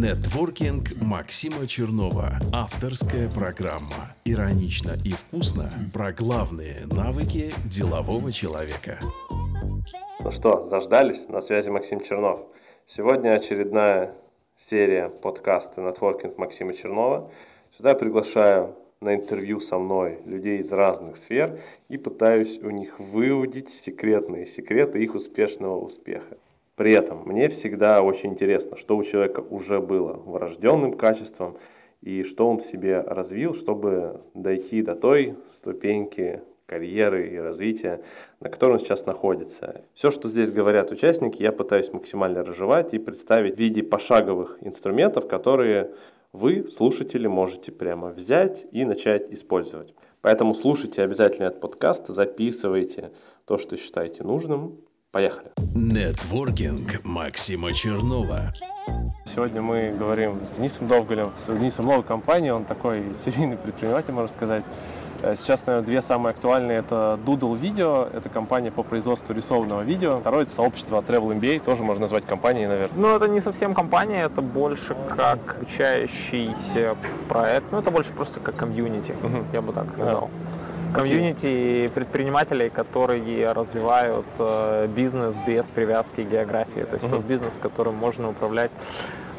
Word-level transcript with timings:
Нетворкинг 0.00 1.02
Максима 1.02 1.66
Чернова. 1.66 2.38
Авторская 2.52 3.28
программа. 3.28 4.14
Иронично 4.24 4.96
и 5.04 5.10
вкусно 5.10 5.72
про 5.92 6.12
главные 6.12 6.86
навыки 6.86 7.52
делового 7.64 8.30
человека. 8.30 9.00
Ну 10.20 10.30
что, 10.30 10.62
заждались? 10.62 11.26
На 11.28 11.40
связи 11.40 11.70
Максим 11.70 11.98
Чернов. 11.98 12.46
Сегодня 12.86 13.30
очередная 13.34 14.14
серия 14.54 15.08
подкаста 15.08 15.80
«Нетворкинг 15.80 16.38
Максима 16.38 16.74
Чернова». 16.74 17.28
Сюда 17.76 17.90
я 17.90 17.96
приглашаю 17.96 18.76
на 19.00 19.16
интервью 19.16 19.58
со 19.58 19.78
мной 19.78 20.20
людей 20.26 20.60
из 20.60 20.70
разных 20.70 21.16
сфер 21.16 21.58
и 21.88 21.98
пытаюсь 21.98 22.58
у 22.58 22.70
них 22.70 23.00
выудить 23.00 23.68
секретные 23.68 24.46
секреты 24.46 25.02
их 25.02 25.16
успешного 25.16 25.76
успеха. 25.76 26.36
При 26.78 26.92
этом 26.92 27.24
мне 27.26 27.48
всегда 27.48 28.02
очень 28.02 28.30
интересно, 28.30 28.76
что 28.76 28.96
у 28.96 29.02
человека 29.02 29.40
уже 29.40 29.80
было 29.80 30.12
врожденным 30.12 30.92
качеством 30.92 31.56
и 32.02 32.22
что 32.22 32.48
он 32.48 32.58
в 32.58 32.64
себе 32.64 33.00
развил, 33.00 33.52
чтобы 33.52 34.20
дойти 34.34 34.82
до 34.82 34.94
той 34.94 35.34
ступеньки 35.50 36.40
карьеры 36.66 37.30
и 37.30 37.36
развития, 37.36 38.00
на 38.38 38.48
которой 38.48 38.74
он 38.74 38.78
сейчас 38.78 39.06
находится. 39.06 39.82
Все, 39.92 40.12
что 40.12 40.28
здесь 40.28 40.52
говорят 40.52 40.92
участники, 40.92 41.42
я 41.42 41.50
пытаюсь 41.50 41.92
максимально 41.92 42.44
разжевать 42.44 42.94
и 42.94 43.00
представить 43.00 43.56
в 43.56 43.58
виде 43.58 43.82
пошаговых 43.82 44.58
инструментов, 44.60 45.26
которые 45.26 45.90
вы, 46.32 46.64
слушатели, 46.68 47.26
можете 47.26 47.72
прямо 47.72 48.10
взять 48.10 48.68
и 48.70 48.84
начать 48.84 49.32
использовать. 49.32 49.94
Поэтому 50.20 50.54
слушайте 50.54 51.02
обязательно 51.02 51.46
этот 51.46 51.60
подкаст, 51.60 52.06
записывайте 52.06 53.10
то, 53.46 53.58
что 53.58 53.76
считаете 53.76 54.22
нужным. 54.22 54.78
Поехали. 55.10 55.50
Нетворкинг 55.74 57.02
Максима 57.02 57.72
Чернова. 57.72 58.52
Сегодня 59.24 59.62
мы 59.62 59.96
говорим 59.98 60.44
с 60.44 60.50
Денисом 60.50 60.86
Довголем. 60.86 61.32
С 61.42 61.46
Денисом 61.46 61.86
новой 61.86 62.02
компании, 62.02 62.50
он 62.50 62.66
такой 62.66 63.02
серийный 63.24 63.56
предприниматель, 63.56 64.12
можно 64.12 64.28
сказать. 64.28 64.64
Э, 65.22 65.34
сейчас, 65.38 65.64
наверное, 65.64 65.86
две 65.86 66.02
самые 66.02 66.32
актуальные. 66.32 66.80
Это 66.80 67.18
Doodle 67.24 67.58
Video, 67.58 68.14
это 68.14 68.28
компания 68.28 68.70
по 68.70 68.82
производству 68.82 69.32
рисованного 69.32 69.80
видео. 69.80 70.20
Второе 70.20 70.42
это 70.42 70.54
сообщество 70.54 71.00
Travel 71.00 71.40
MBA, 71.40 71.60
тоже 71.60 71.82
можно 71.82 72.02
назвать 72.02 72.26
компанией, 72.26 72.66
наверное. 72.66 73.00
Ну, 73.00 73.16
это 73.16 73.28
не 73.28 73.40
совсем 73.40 73.72
компания, 73.72 74.24
это 74.24 74.42
больше 74.42 74.94
как 75.16 75.56
обучающийся 75.56 76.96
проект. 77.30 77.64
Ну, 77.72 77.78
это 77.78 77.90
больше 77.90 78.12
просто 78.12 78.40
как 78.40 78.56
комьюнити, 78.56 79.12
угу. 79.22 79.38
я 79.54 79.62
бы 79.62 79.72
так 79.72 79.90
сказал. 79.94 80.28
Комьюнити 80.94 81.90
предпринимателей, 81.94 82.70
которые 82.70 83.52
развивают 83.52 84.26
э, 84.38 84.86
бизнес 84.88 85.34
без 85.46 85.68
привязки 85.68 86.22
к 86.22 86.28
географии. 86.28 86.80
То 86.80 86.94
есть 86.94 87.06
угу. 87.06 87.16
тот 87.16 87.24
бизнес, 87.24 87.58
которым 87.60 87.94
можно 87.94 88.30
управлять 88.30 88.70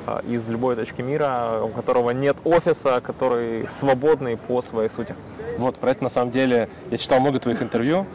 э, 0.06 0.22
из 0.28 0.47
любой 0.47 0.75
точки 0.75 1.02
мира, 1.02 1.61
у 1.64 1.69
которого 1.69 2.11
нет 2.11 2.38
офиса, 2.44 3.02
который 3.02 3.67
свободный 3.80 4.38
по 4.38 4.61
своей 4.61 4.89
сути. 4.89 5.16
Вот, 5.58 5.78
про 5.78 5.91
это 5.91 6.03
на 6.03 6.09
самом 6.09 6.31
деле 6.31 6.69
я 6.91 6.97
читал 6.97 7.19
много 7.19 7.39
твоих 7.39 7.61
интервью 7.61 8.06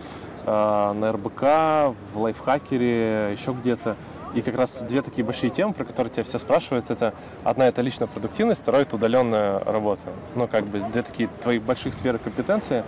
э, 0.47 0.93
на 0.93 1.13
РБК, 1.13 1.95
в 2.15 2.21
лайфхакере, 2.21 3.33
еще 3.33 3.53
где-то. 3.53 3.97
И 4.35 4.43
как 4.43 4.57
раз 4.57 4.71
две 4.81 5.01
такие 5.01 5.25
большие 5.25 5.51
темы, 5.51 5.75
про 5.75 5.85
которые 5.85 6.13
тебя 6.13 6.25
все 6.25 6.39
спрашивают, 6.39 6.91
это 6.91 7.15
одна 7.45 7.69
это 7.69 7.83
личная 7.83 8.09
продуктивность, 8.09 8.63
вторая 8.63 8.83
это 8.83 8.97
удаленная 8.97 9.61
работа. 9.61 10.03
Ну, 10.35 10.49
как 10.49 10.67
бы 10.67 10.81
две 10.93 11.03
такие 11.03 11.29
твои 11.43 11.61
больших 11.61 11.95
сферы 11.95 12.19
компетенции. 12.19 12.83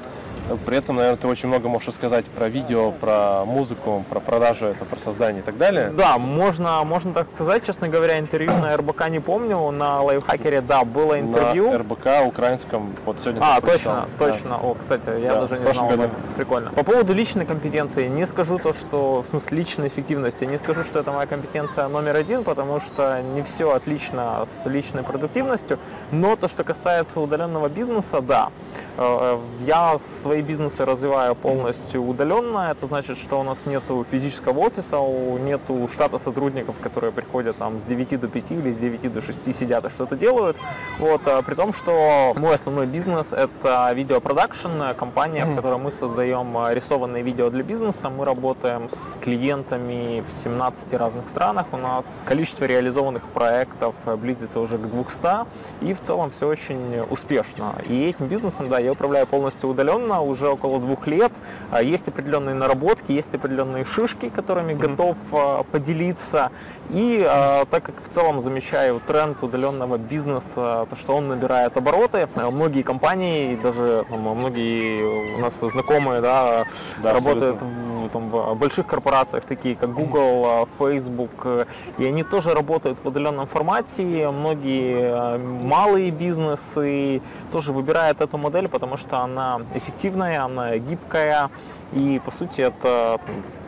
При 0.64 0.76
этом, 0.76 0.96
наверное, 0.96 1.16
ты 1.16 1.26
очень 1.26 1.48
много 1.48 1.68
можешь 1.68 1.92
сказать 1.94 2.24
про 2.26 2.48
видео, 2.48 2.92
про 2.92 3.44
музыку, 3.44 4.04
про 4.08 4.20
продажу, 4.20 4.66
это 4.66 4.84
про 4.84 4.98
создание 4.98 5.42
и 5.42 5.44
так 5.44 5.58
далее. 5.58 5.90
Да, 5.92 6.18
можно, 6.18 6.84
можно 6.84 7.12
так 7.12 7.26
сказать. 7.34 7.66
Честно 7.66 7.88
говоря, 7.88 8.18
интервью 8.18 8.52
на 8.52 8.76
РБК 8.76 9.08
не 9.08 9.20
помню. 9.20 9.70
На 9.70 10.02
лайфхакере, 10.02 10.60
да, 10.60 10.84
было 10.84 11.18
интервью. 11.18 11.72
На 11.72 11.78
РБК 11.78 12.06
украинском, 12.26 12.94
вот 13.04 13.20
сегодня. 13.20 13.40
А, 13.42 13.60
точно, 13.60 14.08
точно. 14.18 14.50
Да. 14.50 14.56
О, 14.56 14.74
кстати, 14.74 15.20
я 15.20 15.34
да, 15.34 15.46
даже 15.46 15.58
не 15.58 15.72
знал. 15.72 15.88
Году. 15.88 16.10
Прикольно. 16.36 16.70
По 16.70 16.84
поводу 16.84 17.12
личной 17.12 17.44
компетенции, 17.44 18.06
не 18.06 18.26
скажу 18.26 18.58
то, 18.58 18.72
что, 18.72 19.22
в 19.22 19.26
смысле, 19.26 19.58
личной 19.58 19.88
эффективности, 19.88 20.44
не 20.44 20.58
скажу, 20.58 20.84
что 20.84 21.00
это 21.00 21.10
моя 21.10 21.26
компетенция 21.26 21.88
номер 21.88 22.14
один, 22.16 22.44
потому 22.44 22.80
что 22.80 23.20
не 23.20 23.42
все 23.42 23.74
отлично 23.74 24.46
с 24.46 24.68
личной 24.68 25.02
продуктивностью. 25.02 25.78
Но 26.12 26.36
то, 26.36 26.46
что 26.48 26.62
касается 26.62 27.18
удаленного 27.20 27.68
бизнеса, 27.68 28.20
да. 28.20 28.50
Э, 28.96 29.38
я 29.66 29.98
свои 29.98 30.25
свои 30.26 30.42
бизнесы 30.42 30.84
развиваю 30.84 31.36
полностью 31.36 32.02
удаленно. 32.04 32.72
Это 32.72 32.88
значит, 32.88 33.16
что 33.16 33.38
у 33.38 33.44
нас 33.44 33.58
нет 33.64 33.84
физического 34.10 34.58
офиса, 34.58 34.96
нету 35.38 35.88
штата 35.92 36.18
сотрудников, 36.18 36.74
которые 36.82 37.12
приходят 37.12 37.56
там 37.58 37.80
с 37.80 37.84
9 37.84 38.20
до 38.20 38.26
5 38.26 38.50
или 38.50 38.72
с 38.72 38.76
9 38.76 39.12
до 39.12 39.22
6 39.22 39.56
сидят 39.56 39.84
и 39.84 39.88
что-то 39.88 40.16
делают. 40.16 40.56
Вот, 40.98 41.20
а 41.26 41.42
при 41.42 41.54
том, 41.54 41.72
что 41.72 42.34
мой 42.36 42.56
основной 42.56 42.86
бизнес 42.86 43.28
это 43.30 43.92
видеопродакшн, 43.94 44.96
компания, 44.98 45.44
mm-hmm. 45.44 45.52
в 45.52 45.56
которой 45.56 45.78
мы 45.78 45.92
создаем 45.92 46.56
рисованные 46.72 47.22
видео 47.22 47.48
для 47.48 47.62
бизнеса. 47.62 48.10
Мы 48.10 48.24
работаем 48.24 48.90
с 48.90 49.18
клиентами 49.20 50.24
в 50.28 50.32
17 50.32 50.92
разных 50.94 51.28
странах. 51.28 51.66
У 51.70 51.76
нас 51.76 52.04
количество 52.24 52.64
реализованных 52.64 53.22
проектов 53.28 53.94
близится 54.16 54.58
уже 54.58 54.76
к 54.76 54.90
200. 54.90 55.46
И 55.82 55.94
в 55.94 56.00
целом 56.00 56.32
все 56.32 56.48
очень 56.48 56.98
успешно. 57.10 57.76
И 57.88 58.08
этим 58.08 58.26
бизнесом, 58.26 58.68
да, 58.68 58.80
я 58.80 58.90
управляю 58.90 59.28
полностью 59.28 59.70
удаленно 59.70 60.15
уже 60.20 60.48
около 60.48 60.80
двух 60.80 61.06
лет. 61.06 61.32
А, 61.70 61.82
есть 61.82 62.08
определенные 62.08 62.54
наработки, 62.54 63.12
есть 63.12 63.34
определенные 63.34 63.84
шишки, 63.84 64.28
которыми 64.28 64.74
готов 64.74 65.16
а, 65.32 65.62
поделиться. 65.64 66.50
И 66.90 67.26
а, 67.28 67.64
так 67.66 67.84
как 67.84 67.94
в 68.02 68.12
целом 68.12 68.40
замечаю 68.40 69.00
тренд 69.06 69.42
удаленного 69.42 69.98
бизнеса, 69.98 70.86
то 70.88 70.96
что 70.96 71.16
он 71.16 71.28
набирает 71.28 71.76
обороты, 71.76 72.28
многие 72.34 72.82
компании, 72.82 73.56
даже 73.62 74.04
ну, 74.10 74.34
многие 74.34 75.36
у 75.36 75.38
нас 75.38 75.54
знакомые, 75.60 76.20
да, 76.20 76.64
да 77.02 77.12
работают 77.12 77.60
в, 78.08 78.12
там, 78.12 78.30
в 78.30 78.54
больших 78.56 78.86
корпорациях, 78.86 79.44
такие 79.44 79.76
как 79.76 79.92
Google, 79.92 80.68
Facebook, 80.78 81.66
и 81.98 82.04
они 82.04 82.22
тоже 82.22 82.54
работают 82.54 82.98
в 83.02 83.08
удаленном 83.08 83.46
формате. 83.46 84.30
Многие 84.30 85.38
малые 85.38 86.10
бизнесы 86.10 87.20
тоже 87.52 87.72
выбирают 87.72 88.20
эту 88.20 88.38
модель, 88.38 88.68
потому 88.68 88.96
что 88.96 89.18
она 89.18 89.60
эффективна 89.74 89.96
эффективная, 89.96 90.44
она 90.44 90.78
гибкая, 90.78 91.50
и 91.92 92.20
по 92.24 92.30
сути 92.30 92.60
это 92.60 93.18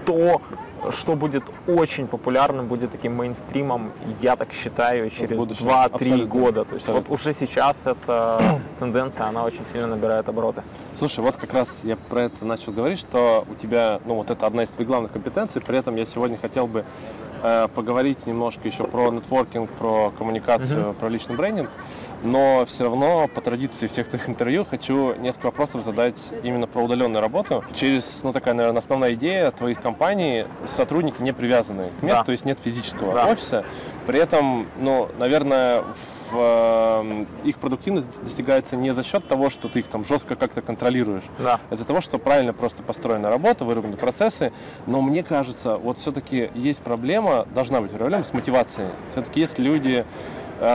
то, 0.06 0.40
что 0.92 1.14
будет 1.16 1.44
очень 1.66 2.06
популярным, 2.06 2.66
будет 2.66 2.92
таким 2.92 3.14
мейнстримом, 3.16 3.92
я 4.20 4.36
так 4.36 4.52
считаю, 4.52 5.10
через 5.10 5.38
2-3 5.38 6.26
года. 6.26 6.64
То 6.64 6.74
есть 6.74 6.86
Абсолютно. 6.88 7.10
вот 7.10 7.20
уже 7.20 7.34
сейчас 7.34 7.78
эта 7.84 8.60
тенденция, 8.78 9.26
она 9.26 9.44
очень 9.44 9.64
сильно 9.72 9.86
набирает 9.86 10.28
обороты. 10.28 10.62
Слушай, 10.94 11.20
вот 11.20 11.36
как 11.36 11.52
раз 11.52 11.68
я 11.82 11.96
про 11.96 12.22
это 12.22 12.44
начал 12.44 12.72
говорить, 12.72 12.98
что 12.98 13.44
у 13.50 13.54
тебя, 13.54 14.00
ну 14.04 14.14
вот 14.14 14.30
это 14.30 14.46
одна 14.46 14.64
из 14.64 14.70
твоих 14.70 14.88
главных 14.88 15.12
компетенций, 15.12 15.60
при 15.60 15.78
этом 15.78 15.96
я 15.96 16.06
сегодня 16.06 16.38
хотел 16.38 16.66
бы 16.66 16.84
поговорить 17.74 18.26
немножко 18.26 18.66
еще 18.66 18.84
про 18.84 19.10
нетворкинг, 19.10 19.70
про 19.70 20.10
коммуникацию, 20.10 20.80
uh-huh. 20.80 20.94
про 20.94 21.08
личный 21.08 21.36
брендинг, 21.36 21.70
но 22.22 22.64
все 22.66 22.84
равно 22.84 23.28
по 23.28 23.40
традиции 23.40 23.86
всех 23.86 24.08
твоих 24.08 24.28
интервью 24.28 24.64
хочу 24.68 25.14
несколько 25.14 25.46
вопросов 25.46 25.84
задать 25.84 26.16
именно 26.42 26.66
про 26.66 26.82
удаленную 26.82 27.22
работу. 27.22 27.64
Через, 27.74 28.20
ну 28.22 28.32
такая, 28.32 28.54
наверное, 28.54 28.80
основная 28.80 29.14
идея 29.14 29.50
твоих 29.50 29.80
компаний, 29.80 30.46
сотрудники 30.66 31.22
не 31.22 31.32
привязаны 31.32 31.90
к 32.00 32.02
месту, 32.02 32.18
да. 32.18 32.24
то 32.24 32.32
есть 32.32 32.44
нет 32.44 32.58
физического 32.62 33.14
да. 33.14 33.26
офиса. 33.26 33.64
При 34.06 34.18
этом, 34.18 34.66
ну, 34.78 35.08
наверное, 35.18 35.84
в, 36.30 36.36
э, 37.02 37.26
их 37.44 37.58
продуктивность 37.58 38.08
достигается 38.22 38.76
не 38.76 38.94
за 38.94 39.02
счет 39.02 39.26
того, 39.28 39.50
что 39.50 39.68
ты 39.68 39.80
их 39.80 39.88
там 39.88 40.04
жестко 40.04 40.36
как-то 40.36 40.62
контролируешь, 40.62 41.24
да. 41.38 41.60
а 41.70 41.74
из-за 41.74 41.84
того, 41.84 42.00
что 42.00 42.18
правильно 42.18 42.52
просто 42.52 42.82
построена 42.82 43.30
работа, 43.30 43.64
выработаны 43.64 43.96
процессы. 43.96 44.52
Но 44.86 45.00
мне 45.00 45.22
кажется, 45.22 45.76
вот 45.76 45.98
все-таки 45.98 46.50
есть 46.54 46.80
проблема, 46.80 47.46
должна 47.54 47.80
быть 47.80 47.90
проблема 47.90 48.24
с 48.24 48.32
мотивацией. 48.32 48.90
Все-таки 49.12 49.40
если 49.40 49.62
люди 49.62 50.04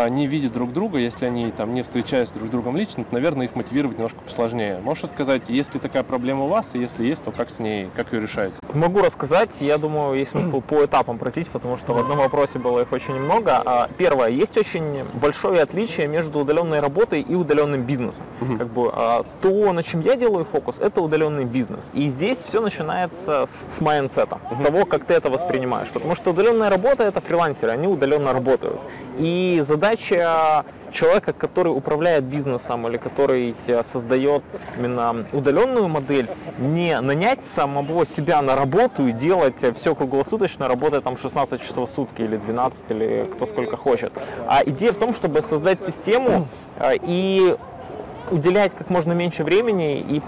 не 0.10 0.28
видят 0.28 0.54
друг 0.54 0.74
друга, 0.74 0.98
если 0.98 1.26
они 1.26 1.52
там 1.52 1.74
не 1.74 1.84
встречаются 1.84 2.36
друг 2.36 2.48
с 2.48 2.52
другом 2.52 2.78
лично, 2.78 3.04
то, 3.04 3.14
наверное, 3.14 3.48
их 3.48 3.56
мотивировать 3.56 3.98
немножко 3.98 4.20
посложнее. 4.22 4.80
Можешь 4.82 5.10
сказать, 5.10 5.44
есть 5.48 5.74
ли 5.74 5.80
такая 5.80 6.04
проблема 6.04 6.46
у 6.46 6.48
вас, 6.48 6.68
и 6.74 6.80
если 6.80 7.06
есть, 7.06 7.24
то 7.24 7.32
как 7.32 7.50
с 7.50 7.60
ней, 7.60 7.90
как 7.96 8.14
ее 8.14 8.22
решаете? 8.22 8.56
Могу 8.74 9.02
рассказать, 9.02 9.52
я 9.60 9.78
думаю, 9.78 10.18
есть 10.18 10.32
смысл 10.32 10.62
по 10.62 10.86
этапам 10.86 11.18
пройтись, 11.18 11.48
потому 11.48 11.78
что 11.78 11.94
в 11.94 12.00
одном 12.00 12.18
вопросе 12.18 12.60
было 12.60 12.82
их 12.82 12.92
очень 12.92 13.16
много. 13.16 13.62
А, 13.66 13.90
первое, 13.98 14.30
есть 14.30 14.58
очень 14.58 15.04
большое 15.14 15.62
отличие 15.62 16.08
между 16.08 16.40
удаленной 16.40 16.80
работой 16.80 17.22
и 17.22 17.36
удаленным 17.36 17.84
бизнесом. 17.84 18.24
Угу. 18.42 18.58
Как 18.58 18.68
бы, 18.68 18.92
а, 18.94 19.26
то, 19.42 19.74
на 19.74 19.84
чем 19.84 20.02
я 20.02 20.16
делаю 20.16 20.46
фокус, 20.46 20.80
это 20.80 21.02
удаленный 21.02 21.46
бизнес. 21.46 21.86
И 21.94 22.10
здесь 22.10 22.40
все 22.40 22.62
начинается 22.62 23.48
с, 23.48 23.78
с 23.78 23.82
mindset 23.82 24.24
а, 24.24 24.36
угу. 24.36 24.56
с 24.56 24.58
того, 24.58 24.86
как 24.86 25.06
ты 25.06 25.14
это 25.14 25.30
воспринимаешь. 25.30 25.90
Потому 25.90 26.16
что 26.16 26.32
удаленная 26.32 26.70
работа 26.70 27.04
это 27.04 27.22
фрилансеры, 27.22 27.72
они 27.72 27.88
удаленно 27.88 28.34
работают. 28.34 28.80
И 29.18 29.64
задача 29.74 30.66
человека, 30.92 31.34
который 31.34 31.70
управляет 31.70 32.26
бизнесом 32.26 32.88
или 32.88 32.98
который 32.98 33.56
э, 33.66 33.84
создает 33.92 34.44
именно 34.78 35.26
удаленную 35.34 35.88
модель, 35.88 36.30
не 36.60 37.02
нанять 37.02 37.44
самого 37.44 38.06
себя 38.06 38.44
на 38.44 38.56
работу 38.56 39.08
и 39.08 39.12
делать 39.12 39.56
все 39.76 39.96
круглосуточно, 39.96 40.68
работая 40.68 41.02
там 41.02 41.18
16 41.18 41.60
часов 41.60 41.90
в 41.90 41.94
сутки 41.94 42.22
или 42.22 42.38
12, 42.38 42.84
или 42.90 43.28
кто 43.34 43.48
сколько 43.48 43.76
хочет. 43.76 44.14
А 44.48 44.62
идея 44.64 44.94
в 44.94 44.98
том, 44.98 45.16
чтобы 45.16 45.42
создать 45.42 45.84
систему 45.84 46.48
и 47.02 47.58
уделять 48.30 48.74
как 48.78 48.92
можно 48.92 49.14
меньше 49.14 49.44
времени 49.44 50.00
и 50.00 50.20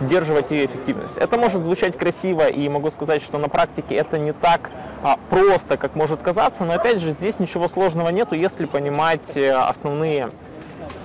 поддерживать 0.00 0.50
ее 0.50 0.66
эффективность. 0.66 1.18
Это 1.18 1.36
может 1.36 1.62
звучать 1.62 1.96
красиво, 1.96 2.48
и 2.48 2.68
могу 2.68 2.90
сказать, 2.90 3.22
что 3.22 3.38
на 3.38 3.48
практике 3.48 3.94
это 3.94 4.18
не 4.18 4.32
так 4.32 4.70
а, 5.02 5.18
просто, 5.28 5.76
как 5.76 5.94
может 5.94 6.22
казаться, 6.22 6.64
но 6.64 6.74
опять 6.74 7.00
же 7.00 7.12
здесь 7.12 7.38
ничего 7.38 7.68
сложного 7.68 8.08
нету, 8.08 8.34
если 8.34 8.64
понимать 8.64 9.36
э, 9.36 9.52
основные 9.52 10.30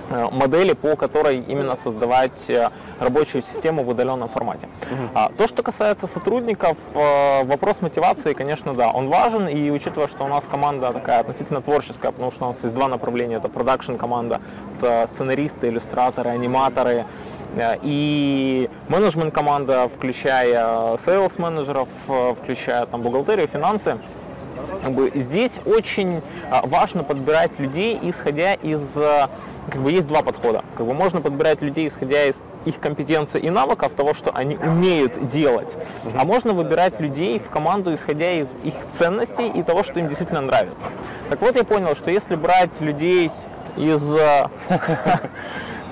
э, 0.08 0.28
модели, 0.32 0.72
по 0.72 0.96
которой 0.96 1.40
именно 1.40 1.76
создавать 1.76 2.48
э, 2.48 2.70
рабочую 2.98 3.42
систему 3.42 3.84
в 3.84 3.88
удаленном 3.90 4.30
формате. 4.30 4.66
Угу. 4.90 5.10
А, 5.14 5.30
то, 5.36 5.46
что 5.46 5.62
касается 5.62 6.06
сотрудников, 6.06 6.78
вопрос 6.94 7.82
мотивации, 7.82 8.32
конечно, 8.32 8.72
да, 8.72 8.90
он 8.90 9.08
важен, 9.08 9.46
и 9.46 9.70
учитывая, 9.70 10.08
что 10.08 10.24
у 10.24 10.28
нас 10.28 10.44
команда 10.50 10.90
такая 10.92 11.20
относительно 11.20 11.60
творческая, 11.60 12.12
потому 12.12 12.30
что 12.30 12.46
у 12.46 12.48
нас 12.48 12.62
есть 12.62 12.74
два 12.74 12.88
направления, 12.88 13.36
это 13.36 13.48
продакшн 13.50 13.96
команда, 13.96 14.40
это 14.78 15.06
сценаристы, 15.12 15.68
иллюстраторы, 15.68 16.30
аниматоры, 16.30 17.04
и 17.82 18.68
менеджмент 18.88 19.32
команда, 19.32 19.88
включая 19.88 20.96
sales 20.98 21.40
менеджеров, 21.40 21.88
э, 22.08 22.34
включая 22.40 22.86
там 22.86 23.02
бухгалтерию, 23.02 23.48
финансы, 23.48 23.98
как 24.82 24.92
бы 24.92 25.10
здесь 25.14 25.52
очень 25.64 26.18
э, 26.18 26.22
важно 26.64 27.02
подбирать 27.02 27.58
людей, 27.58 27.98
исходя 28.02 28.54
из, 28.54 28.80
как 29.70 29.82
бы 29.82 29.90
есть 29.90 30.06
два 30.06 30.22
подхода. 30.22 30.64
Как 30.76 30.86
бы 30.86 30.92
можно 30.92 31.20
подбирать 31.20 31.62
людей, 31.62 31.88
исходя 31.88 32.24
из 32.24 32.42
их 32.66 32.78
компетенций 32.80 33.40
и 33.40 33.48
навыков, 33.48 33.92
того, 33.96 34.12
что 34.12 34.32
они 34.32 34.56
умеют 34.56 35.28
делать, 35.28 35.76
а 36.14 36.24
можно 36.24 36.52
выбирать 36.52 37.00
людей 37.00 37.38
в 37.38 37.48
команду, 37.48 37.94
исходя 37.94 38.32
из 38.32 38.48
их 38.64 38.74
ценностей 38.90 39.48
и 39.48 39.62
того, 39.62 39.82
что 39.82 39.98
им 40.00 40.08
действительно 40.08 40.40
нравится. 40.40 40.88
Так 41.30 41.40
вот, 41.40 41.56
я 41.56 41.64
понял, 41.64 41.94
что 41.94 42.10
если 42.10 42.34
брать 42.34 42.80
людей 42.80 43.30
из 43.76 44.02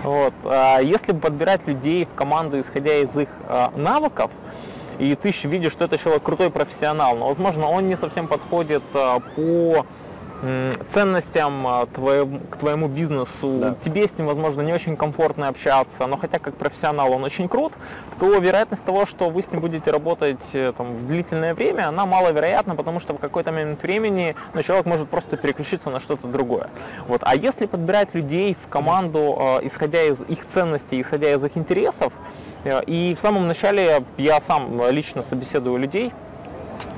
Вот. 0.05 0.35
А 0.45 0.81
если 0.81 1.12
подбирать 1.12 1.67
людей 1.67 2.05
в 2.05 2.15
команду, 2.15 2.61
исходя 2.61 2.95
из 2.99 3.17
их 3.17 3.31
а, 3.49 3.73
навыков, 3.75 4.31
и 4.99 5.15
ты 5.17 5.31
видишь, 5.45 5.73
что 5.73 5.87
это 5.87 5.99
человек 5.99 6.23
крутой 6.23 6.51
профессионал, 6.51 7.17
но, 7.17 7.29
возможно, 7.29 7.67
он 7.67 7.89
не 7.89 7.97
совсем 7.97 8.29
подходит 8.29 8.83
а, 8.93 9.19
по 9.19 9.87
ценностям 10.91 11.67
а, 11.67 11.87
твоему, 11.87 12.41
к 12.51 12.57
твоему 12.57 12.89
бизнесу, 12.89 13.59
да. 13.61 13.77
тебе 13.85 14.07
с 14.07 14.17
ним, 14.19 14.27
возможно, 14.27 14.61
не 14.61 14.73
очень 14.73 14.97
комфортно 14.97 15.49
общаться, 15.49 16.07
но 16.07 16.17
хотя 16.17 16.39
как 16.39 16.57
профессионал 16.57 17.13
он 17.13 17.25
очень 17.25 17.49
крут, 17.49 17.73
то 18.19 18.39
вероятность 18.39 18.85
того, 18.85 19.07
что 19.07 19.31
вы 19.31 19.43
с 19.43 19.51
ним 19.51 19.61
будете 19.61 19.91
работать 19.91 20.43
э, 20.53 20.73
там, 20.77 20.97
в 20.97 21.07
длительное 21.07 21.55
время, 21.55 21.89
она 21.89 22.05
маловероятна, 22.05 22.77
потому 22.77 23.01
что 23.01 23.15
в 23.15 23.19
какой-то 23.19 23.53
момент 23.53 23.83
времени 23.83 24.37
ну, 24.53 24.63
человек 24.63 24.87
может 24.87 25.09
просто 25.09 25.37
переключиться 25.37 25.91
на 25.91 26.01
что-то 26.01 26.29
другое. 26.29 26.69
Вот. 27.09 27.23
А 27.25 27.35
если 27.35 27.67
подбирать 27.67 28.15
людей 28.15 28.57
в 28.63 28.69
команду, 28.69 29.39
э, 29.39 29.67
исходя 29.67 30.03
из 30.03 30.21
их 30.23 30.47
ценностей, 30.47 31.01
исходя 31.01 31.33
из 31.33 31.43
их 31.43 31.57
интересов, 31.57 32.13
э, 32.65 32.83
и 32.85 33.15
в 33.15 33.21
самом 33.21 33.49
начале 33.49 34.05
я 34.19 34.41
сам 34.41 34.91
лично 34.91 35.23
собеседую 35.23 35.79
людей, 35.79 36.13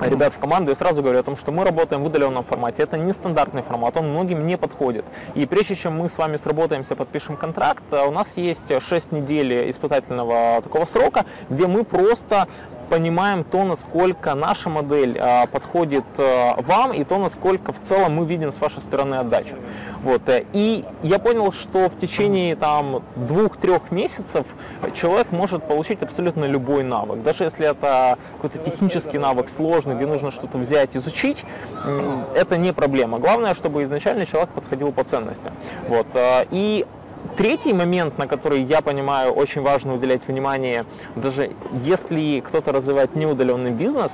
ребят 0.01 0.33
в 0.33 0.39
команду, 0.39 0.71
я 0.71 0.75
сразу 0.75 1.01
говорю 1.01 1.19
о 1.19 1.23
том, 1.23 1.37
что 1.37 1.51
мы 1.51 1.63
работаем 1.63 2.03
в 2.03 2.07
удаленном 2.07 2.43
формате. 2.43 2.83
Это 2.83 2.97
не 2.97 3.13
стандартный 3.13 3.63
формат, 3.63 3.97
он 3.97 4.09
многим 4.09 4.45
не 4.45 4.57
подходит. 4.57 5.05
И 5.35 5.45
прежде 5.45 5.75
чем 5.75 5.97
мы 5.97 6.09
с 6.09 6.17
вами 6.17 6.37
сработаемся, 6.37 6.95
подпишем 6.95 7.37
контракт, 7.37 7.83
у 7.91 8.11
нас 8.11 8.37
есть 8.37 8.81
6 8.81 9.11
недель 9.11 9.69
испытательного 9.69 10.61
такого 10.61 10.85
срока, 10.85 11.25
где 11.49 11.67
мы 11.67 11.83
просто 11.83 12.47
понимаем 12.89 13.43
то, 13.43 13.63
насколько 13.63 14.33
наша 14.35 14.69
модель 14.69 15.17
а, 15.19 15.45
подходит 15.47 16.05
а, 16.17 16.61
вам 16.61 16.93
и 16.93 17.03
то, 17.03 17.17
насколько 17.17 17.73
в 17.73 17.81
целом 17.81 18.15
мы 18.15 18.25
видим 18.25 18.51
с 18.51 18.59
вашей 18.59 18.81
стороны 18.81 19.15
отдачу. 19.15 19.55
Вот. 20.03 20.27
Э, 20.29 20.45
и 20.53 20.85
я 21.03 21.19
понял, 21.19 21.51
что 21.51 21.89
в 21.89 21.97
течение 21.97 22.55
там 22.55 23.03
двух-трех 23.15 23.91
месяцев 23.91 24.45
человек 24.93 25.31
может 25.31 25.63
получить 25.63 26.01
абсолютно 26.01 26.45
любой 26.45 26.83
навык. 26.83 27.23
Даже 27.23 27.43
если 27.43 27.67
это 27.67 28.17
какой-то 28.39 28.57
технический 28.59 29.17
навык 29.17 29.49
сложный, 29.49 29.95
где 29.95 30.05
нужно 30.05 30.31
что-то 30.31 30.57
взять, 30.57 30.95
изучить, 30.95 31.43
это 32.35 32.57
не 32.57 32.73
проблема. 32.73 33.19
Главное, 33.19 33.53
чтобы 33.53 33.83
изначально 33.83 34.25
человек 34.25 34.49
подходил 34.49 34.91
по 34.91 35.03
ценностям. 35.03 35.53
Вот. 35.87 36.07
Э, 36.13 36.45
и 36.51 36.85
Третий 37.37 37.71
момент, 37.71 38.17
на 38.17 38.27
который 38.27 38.63
я 38.63 38.81
понимаю 38.81 39.31
очень 39.31 39.61
важно 39.61 39.93
уделять 39.93 40.27
внимание, 40.27 40.85
даже 41.15 41.51
если 41.83 42.39
кто-то 42.39 42.71
развивает 42.71 43.15
неудаленный 43.15 43.69
бизнес, 43.69 44.11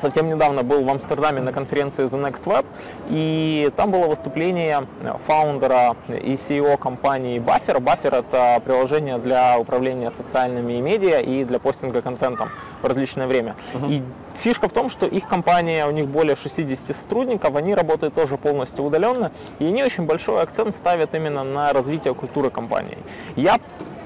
Совсем 0.00 0.28
недавно 0.28 0.62
был 0.62 0.82
в 0.82 0.90
Амстердаме 0.90 1.40
на 1.40 1.52
конференции 1.52 2.04
The 2.04 2.20
Next 2.20 2.44
Web, 2.44 2.64
и 3.08 3.70
там 3.76 3.90
было 3.90 4.06
выступление 4.06 4.86
фаундера 5.26 5.96
и 6.08 6.34
CEO 6.34 6.76
компании 6.78 7.38
Buffer. 7.38 7.80
Buffer— 7.80 8.18
это 8.18 8.60
приложение 8.64 9.18
для 9.18 9.58
управления 9.58 10.10
социальными 10.10 10.80
медиа 10.80 11.20
и 11.20 11.44
для 11.44 11.58
постинга 11.58 12.02
контентом 12.02 12.50
в 12.82 12.86
различное 12.86 13.26
время. 13.26 13.56
Uh-huh. 13.74 13.90
И 13.90 14.02
фишка 14.36 14.68
в 14.68 14.72
том, 14.72 14.90
что 14.90 15.06
их 15.06 15.28
компания, 15.28 15.86
у 15.86 15.90
них 15.90 16.06
более 16.06 16.36
60 16.36 16.96
сотрудников, 16.96 17.54
они 17.56 17.74
работают 17.74 18.14
тоже 18.14 18.36
полностью 18.36 18.84
удаленно, 18.84 19.32
и 19.58 19.66
они 19.66 19.82
очень 19.84 20.04
большой 20.06 20.42
акцент 20.42 20.74
ставят 20.74 21.14
именно 21.14 21.44
на 21.44 21.72
развитие 21.72 22.14
культуры 22.14 22.50
компании. 22.50 22.98
Я 23.36 23.58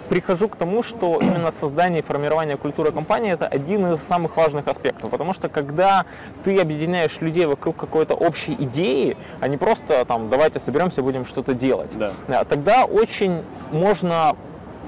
прихожу 0.08 0.49
к 0.49 0.56
тому, 0.56 0.82
что 0.82 1.19
именно 1.20 1.52
создание 1.52 2.00
и 2.00 2.02
формирование 2.02 2.56
культуры 2.56 2.93
компании 2.93 3.32
это 3.32 3.46
один 3.46 3.94
из 3.94 4.00
самых 4.02 4.37
важных 4.37 4.66
аспектов, 4.66 5.10
потому 5.10 5.34
что 5.34 5.49
когда 5.49 6.06
ты 6.44 6.58
объединяешь 6.58 7.20
людей 7.20 7.46
вокруг 7.46 7.76
какой-то 7.76 8.14
общей 8.14 8.55
идеи, 8.55 9.16
а 9.40 9.49
не 9.49 9.56
просто 9.56 10.05
там 10.05 10.31
давайте 10.31 10.60
соберемся, 10.60 11.02
будем 11.02 11.26
что-то 11.26 11.55
делать, 11.55 11.90
да. 11.99 12.44
тогда 12.44 12.84
очень 12.84 13.43
можно 13.70 14.37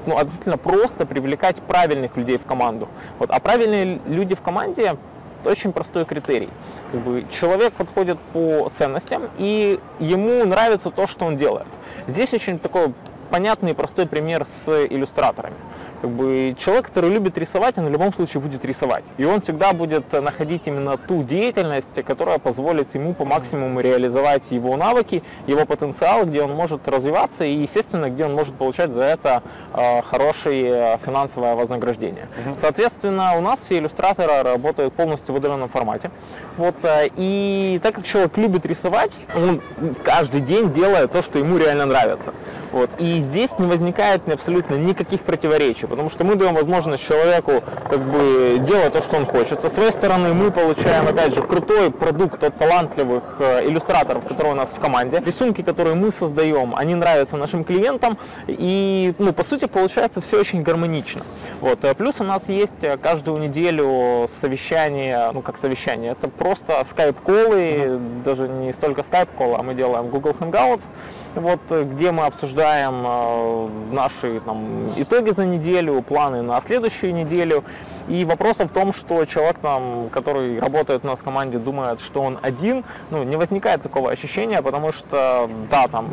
ну, 0.06 0.16
относительно 0.16 0.56
просто 0.56 1.06
привлекать 1.06 1.56
правильных 1.56 2.16
людей 2.16 2.38
в 2.38 2.44
команду. 2.44 2.88
Вот. 3.18 3.30
А 3.30 3.38
правильные 3.38 4.00
люди 4.06 4.34
в 4.34 4.40
команде 4.40 4.96
это 5.42 5.50
очень 5.50 5.72
простой 5.72 6.04
критерий. 6.04 6.48
Как 6.92 7.00
бы 7.00 7.26
человек 7.30 7.72
подходит 7.74 8.18
по 8.32 8.68
ценностям, 8.70 9.24
и 9.38 9.78
ему 9.98 10.44
нравится 10.44 10.90
то, 10.90 11.06
что 11.06 11.24
он 11.24 11.36
делает. 11.36 11.66
Здесь 12.06 12.32
очень 12.32 12.58
такой 12.58 12.94
понятный 13.30 13.70
и 13.70 13.74
простой 13.74 14.06
пример 14.06 14.46
с 14.46 14.68
иллюстраторами 14.86 15.56
как 16.00 16.10
бы 16.10 16.54
человек, 16.58 16.86
который 16.86 17.10
любит 17.10 17.36
рисовать, 17.36 17.78
он 17.78 17.86
в 17.86 17.90
любом 17.90 18.12
случае 18.12 18.40
будет 18.40 18.64
рисовать. 18.64 19.04
И 19.18 19.24
он 19.24 19.40
всегда 19.40 19.72
будет 19.72 20.12
находить 20.12 20.62
именно 20.64 20.96
ту 20.96 21.22
деятельность, 21.22 21.90
которая 22.06 22.38
позволит 22.38 22.94
ему 22.94 23.14
по 23.14 23.24
максимуму 23.24 23.80
реализовать 23.80 24.50
его 24.50 24.76
навыки, 24.76 25.22
его 25.46 25.66
потенциал, 25.66 26.24
где 26.24 26.42
он 26.42 26.52
может 26.54 26.88
развиваться 26.88 27.44
и, 27.44 27.52
естественно, 27.52 28.08
где 28.08 28.24
он 28.24 28.34
может 28.34 28.54
получать 28.54 28.92
за 28.92 29.02
это 29.02 29.42
э, 29.74 30.02
хорошее 30.02 30.98
финансовое 31.04 31.54
вознаграждение. 31.54 32.28
Угу. 32.46 32.56
Соответственно, 32.58 33.36
у 33.36 33.40
нас 33.40 33.60
все 33.60 33.78
иллюстраторы 33.78 34.42
работают 34.42 34.94
полностью 34.94 35.34
в 35.34 35.38
удаленном 35.38 35.68
формате. 35.68 36.10
Вот, 36.56 36.76
э, 36.82 37.08
и 37.16 37.80
так 37.82 37.94
как 37.96 38.06
человек 38.06 38.36
любит 38.36 38.64
рисовать, 38.66 39.18
он 39.36 39.60
каждый 40.02 40.40
день 40.40 40.72
делает 40.72 41.12
то, 41.12 41.22
что 41.22 41.38
ему 41.38 41.58
реально 41.58 41.86
нравится. 41.86 42.32
Вот. 42.72 42.90
И 42.98 43.18
здесь 43.18 43.58
не 43.58 43.66
возникает 43.66 44.28
абсолютно 44.28 44.76
никаких 44.76 45.22
противоречий 45.22 45.86
потому 45.90 46.08
что 46.08 46.24
мы 46.24 46.36
даем 46.36 46.54
возможность 46.54 47.04
человеку 47.04 47.62
как 47.88 47.98
бы 47.98 48.58
делать 48.60 48.92
то, 48.92 49.02
что 49.02 49.16
он 49.16 49.26
хочет. 49.26 49.60
Со 49.60 49.68
своей 49.68 49.90
стороны 49.90 50.32
мы 50.32 50.50
получаем, 50.52 51.06
опять 51.08 51.34
же, 51.34 51.42
крутой 51.42 51.90
продукт 51.90 52.42
от 52.44 52.56
талантливых 52.56 53.36
э, 53.40 53.68
иллюстраторов, 53.68 54.24
которые 54.24 54.54
у 54.54 54.56
нас 54.56 54.70
в 54.70 54.78
команде. 54.78 55.20
Рисунки, 55.24 55.62
которые 55.62 55.96
мы 55.96 56.12
создаем, 56.12 56.74
они 56.76 56.94
нравятся 56.94 57.36
нашим 57.36 57.64
клиентам, 57.64 58.16
и, 58.46 59.14
ну, 59.18 59.32
по 59.32 59.42
сути, 59.42 59.66
получается 59.66 60.20
все 60.20 60.38
очень 60.38 60.62
гармонично. 60.62 61.22
Вот. 61.60 61.84
Э, 61.84 61.94
плюс 61.94 62.14
у 62.20 62.24
нас 62.24 62.48
есть 62.48 62.82
э, 62.82 62.96
каждую 62.96 63.38
неделю 63.38 64.30
совещание, 64.40 65.30
ну, 65.34 65.42
как 65.42 65.58
совещание, 65.58 66.12
это 66.12 66.28
просто 66.28 66.82
скайп-колы, 66.84 67.56
mm-hmm. 67.56 68.22
даже 68.22 68.48
не 68.48 68.72
столько 68.72 69.02
скайп-колы, 69.02 69.56
а 69.58 69.62
мы 69.64 69.74
делаем 69.74 70.08
Google 70.08 70.36
Hangouts, 70.38 70.84
вот, 71.34 71.60
где 71.70 72.10
мы 72.10 72.26
обсуждаем 72.26 73.94
наши 73.94 74.40
там, 74.40 74.92
итоги 74.96 75.30
за 75.30 75.46
неделю, 75.46 75.60
неделю, 75.60 76.02
планы 76.02 76.42
на 76.42 76.60
следующую 76.60 77.14
неделю. 77.14 77.64
И 78.08 78.24
вопрос 78.24 78.58
в 78.58 78.68
том, 78.68 78.92
что 78.92 79.24
человек, 79.24 79.58
там, 79.62 80.08
который 80.10 80.58
работает 80.58 81.04
у 81.04 81.06
нас 81.06 81.20
в 81.20 81.22
команде, 81.22 81.58
думает, 81.58 82.00
что 82.00 82.22
он 82.22 82.38
один, 82.42 82.84
ну, 83.10 83.22
не 83.22 83.36
возникает 83.36 83.82
такого 83.82 84.10
ощущения, 84.10 84.62
потому 84.62 84.92
что, 84.92 85.48
да, 85.70 85.86
там, 85.88 86.08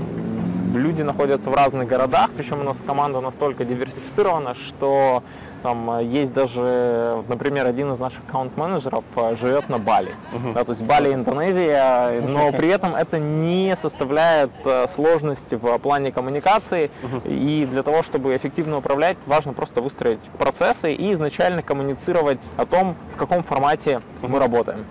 люди 0.75 1.01
находятся 1.01 1.49
в 1.49 1.55
разных 1.55 1.87
городах, 1.87 2.29
причем 2.35 2.59
у 2.59 2.63
нас 2.63 2.77
команда 2.85 3.21
настолько 3.21 3.65
диверсифицирована, 3.65 4.53
что 4.53 5.23
там 5.63 5.89
э, 5.91 6.03
есть 6.03 6.33
даже, 6.33 7.23
например, 7.27 7.65
один 7.65 7.93
из 7.93 7.99
наших 7.99 8.21
аккаунт-менеджеров 8.27 9.03
э, 9.15 9.35
живет 9.35 9.69
на 9.69 9.79
Бали. 9.79 10.13
Да, 10.53 10.63
то 10.63 10.71
есть 10.71 10.85
Бали 10.85 11.13
Индонезия, 11.13 12.21
но 12.21 12.51
при 12.57 12.69
этом 12.69 12.95
это 12.95 13.19
не 13.19 13.75
составляет 13.81 14.51
э, 14.65 14.87
сложности 14.87 15.55
в 15.55 15.77
плане 15.79 16.11
коммуникации. 16.11 16.91
И 17.25 17.67
для 17.69 17.83
того, 17.83 18.03
чтобы 18.03 18.35
эффективно 18.35 18.77
управлять, 18.77 19.17
важно 19.25 19.53
просто 19.53 19.81
выстроить 19.81 20.19
процессы 20.37 20.93
и 20.93 21.13
изначально 21.13 21.61
коммуницировать 21.61 22.39
о 22.57 22.65
том, 22.65 22.95
в 23.13 23.17
каком 23.17 23.43
формате 23.43 24.01
мы 24.21 24.39
работаем. 24.39 24.85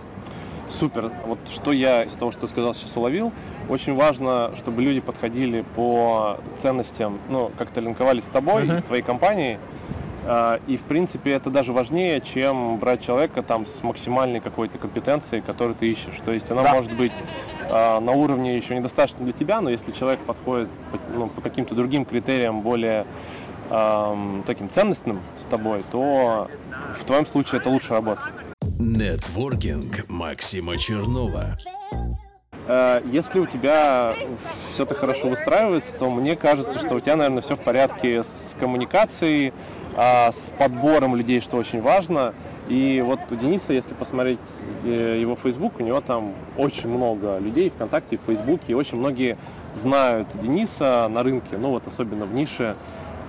Супер. 0.68 1.12
Вот 1.24 1.38
что 1.48 1.72
я 1.72 2.02
из 2.02 2.12
того, 2.14 2.32
что 2.32 2.42
ты 2.42 2.48
сказал, 2.48 2.74
сейчас 2.74 2.96
уловил. 2.96 3.32
Очень 3.68 3.94
важно, 3.94 4.50
чтобы 4.56 4.82
люди 4.82 5.00
подходили 5.00 5.64
по 5.76 6.38
ценностям, 6.60 7.20
ну, 7.28 7.52
как-то 7.56 7.80
линковались 7.80 8.24
с 8.24 8.28
тобой 8.28 8.64
uh-huh. 8.64 8.76
и 8.76 8.78
с 8.78 8.82
твоей 8.82 9.02
компанией. 9.02 9.58
А, 10.28 10.60
и, 10.66 10.76
в 10.76 10.82
принципе, 10.82 11.32
это 11.32 11.50
даже 11.50 11.72
важнее, 11.72 12.20
чем 12.20 12.78
брать 12.78 13.00
человека 13.00 13.42
там 13.42 13.66
с 13.66 13.82
максимальной 13.82 14.40
какой-то 14.40 14.76
компетенцией, 14.78 15.40
которую 15.40 15.76
ты 15.76 15.90
ищешь. 15.90 16.16
То 16.24 16.32
есть 16.32 16.50
она 16.50 16.62
да. 16.62 16.74
может 16.74 16.92
быть 16.96 17.12
э, 17.68 18.00
на 18.00 18.12
уровне 18.12 18.56
еще 18.56 18.74
недостаточно 18.74 19.24
для 19.24 19.32
тебя, 19.32 19.60
но 19.60 19.70
если 19.70 19.92
человек 19.92 20.20
подходит 20.20 20.68
по, 20.90 20.98
ну, 21.14 21.28
по 21.28 21.40
каким-то 21.40 21.74
другим 21.74 22.04
критериям 22.04 22.62
более 22.62 23.06
э, 23.70 24.42
таким 24.46 24.68
ценностным 24.68 25.20
с 25.38 25.44
тобой, 25.44 25.84
то 25.92 26.50
в 27.00 27.04
твоем 27.04 27.26
случае 27.26 27.60
это 27.60 27.70
лучше 27.70 27.90
работает. 27.90 28.34
Нетворкинг 28.78 30.08
Максима 30.08 30.76
Чернова. 30.76 31.56
Э, 32.66 33.00
если 33.12 33.38
у 33.38 33.46
тебя 33.46 34.14
все 34.72 34.82
это 34.82 34.94
хорошо 34.94 35.28
выстраивается, 35.28 35.94
то 35.94 36.10
мне 36.10 36.34
кажется, 36.34 36.80
что 36.80 36.96
у 36.96 37.00
тебя, 37.00 37.14
наверное, 37.16 37.42
все 37.42 37.56
в 37.56 37.60
порядке 37.60 38.24
с 38.24 38.56
коммуникацией, 38.58 39.52
а, 39.98 40.30
с 40.30 40.52
подбором 40.58 41.16
людей, 41.16 41.40
что 41.40 41.56
очень 41.56 41.80
важно. 41.80 42.34
И 42.68 43.02
вот 43.04 43.20
у 43.30 43.34
Дениса, 43.34 43.72
если 43.72 43.94
посмотреть 43.94 44.38
э, 44.84 45.18
его 45.20 45.36
Facebook, 45.42 45.80
у 45.80 45.82
него 45.82 46.02
там 46.02 46.34
очень 46.58 46.90
много 46.90 47.38
людей 47.38 47.70
ВКонтакте, 47.70 48.18
в 48.18 48.26
Фейсбуке, 48.26 48.72
и 48.72 48.74
очень 48.74 48.98
многие 48.98 49.38
знают 49.74 50.28
Дениса 50.42 51.08
на 51.08 51.22
рынке, 51.22 51.56
ну 51.56 51.70
вот 51.70 51.86
особенно 51.86 52.26
в 52.26 52.34
нише 52.34 52.76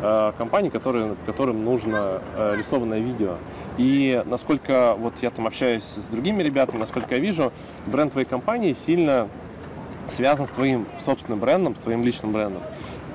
э, 0.02 0.34
компаний, 0.38 0.70
которые, 0.70 1.16
которым 1.26 1.64
нужно 1.64 2.22
э, 2.36 2.56
рисованное 2.58 3.00
видео. 3.00 3.36
И 3.78 4.22
насколько 4.26 4.96
вот 4.98 5.14
я 5.22 5.30
там 5.30 5.48
общаюсь 5.48 5.84
с 5.84 6.08
другими 6.10 6.44
ребятами, 6.44 6.80
насколько 6.80 7.16
я 7.16 7.22
вижу, 7.22 7.54
бренд 7.86 8.12
твоей 8.12 8.28
компании 8.28 8.76
сильно 8.86 9.30
связан 10.10 10.48
с 10.48 10.50
твоим 10.50 10.86
собственным 11.00 11.40
брендом, 11.40 11.76
с 11.76 11.80
твоим 11.80 12.04
личным 12.04 12.34
брендом. 12.34 12.64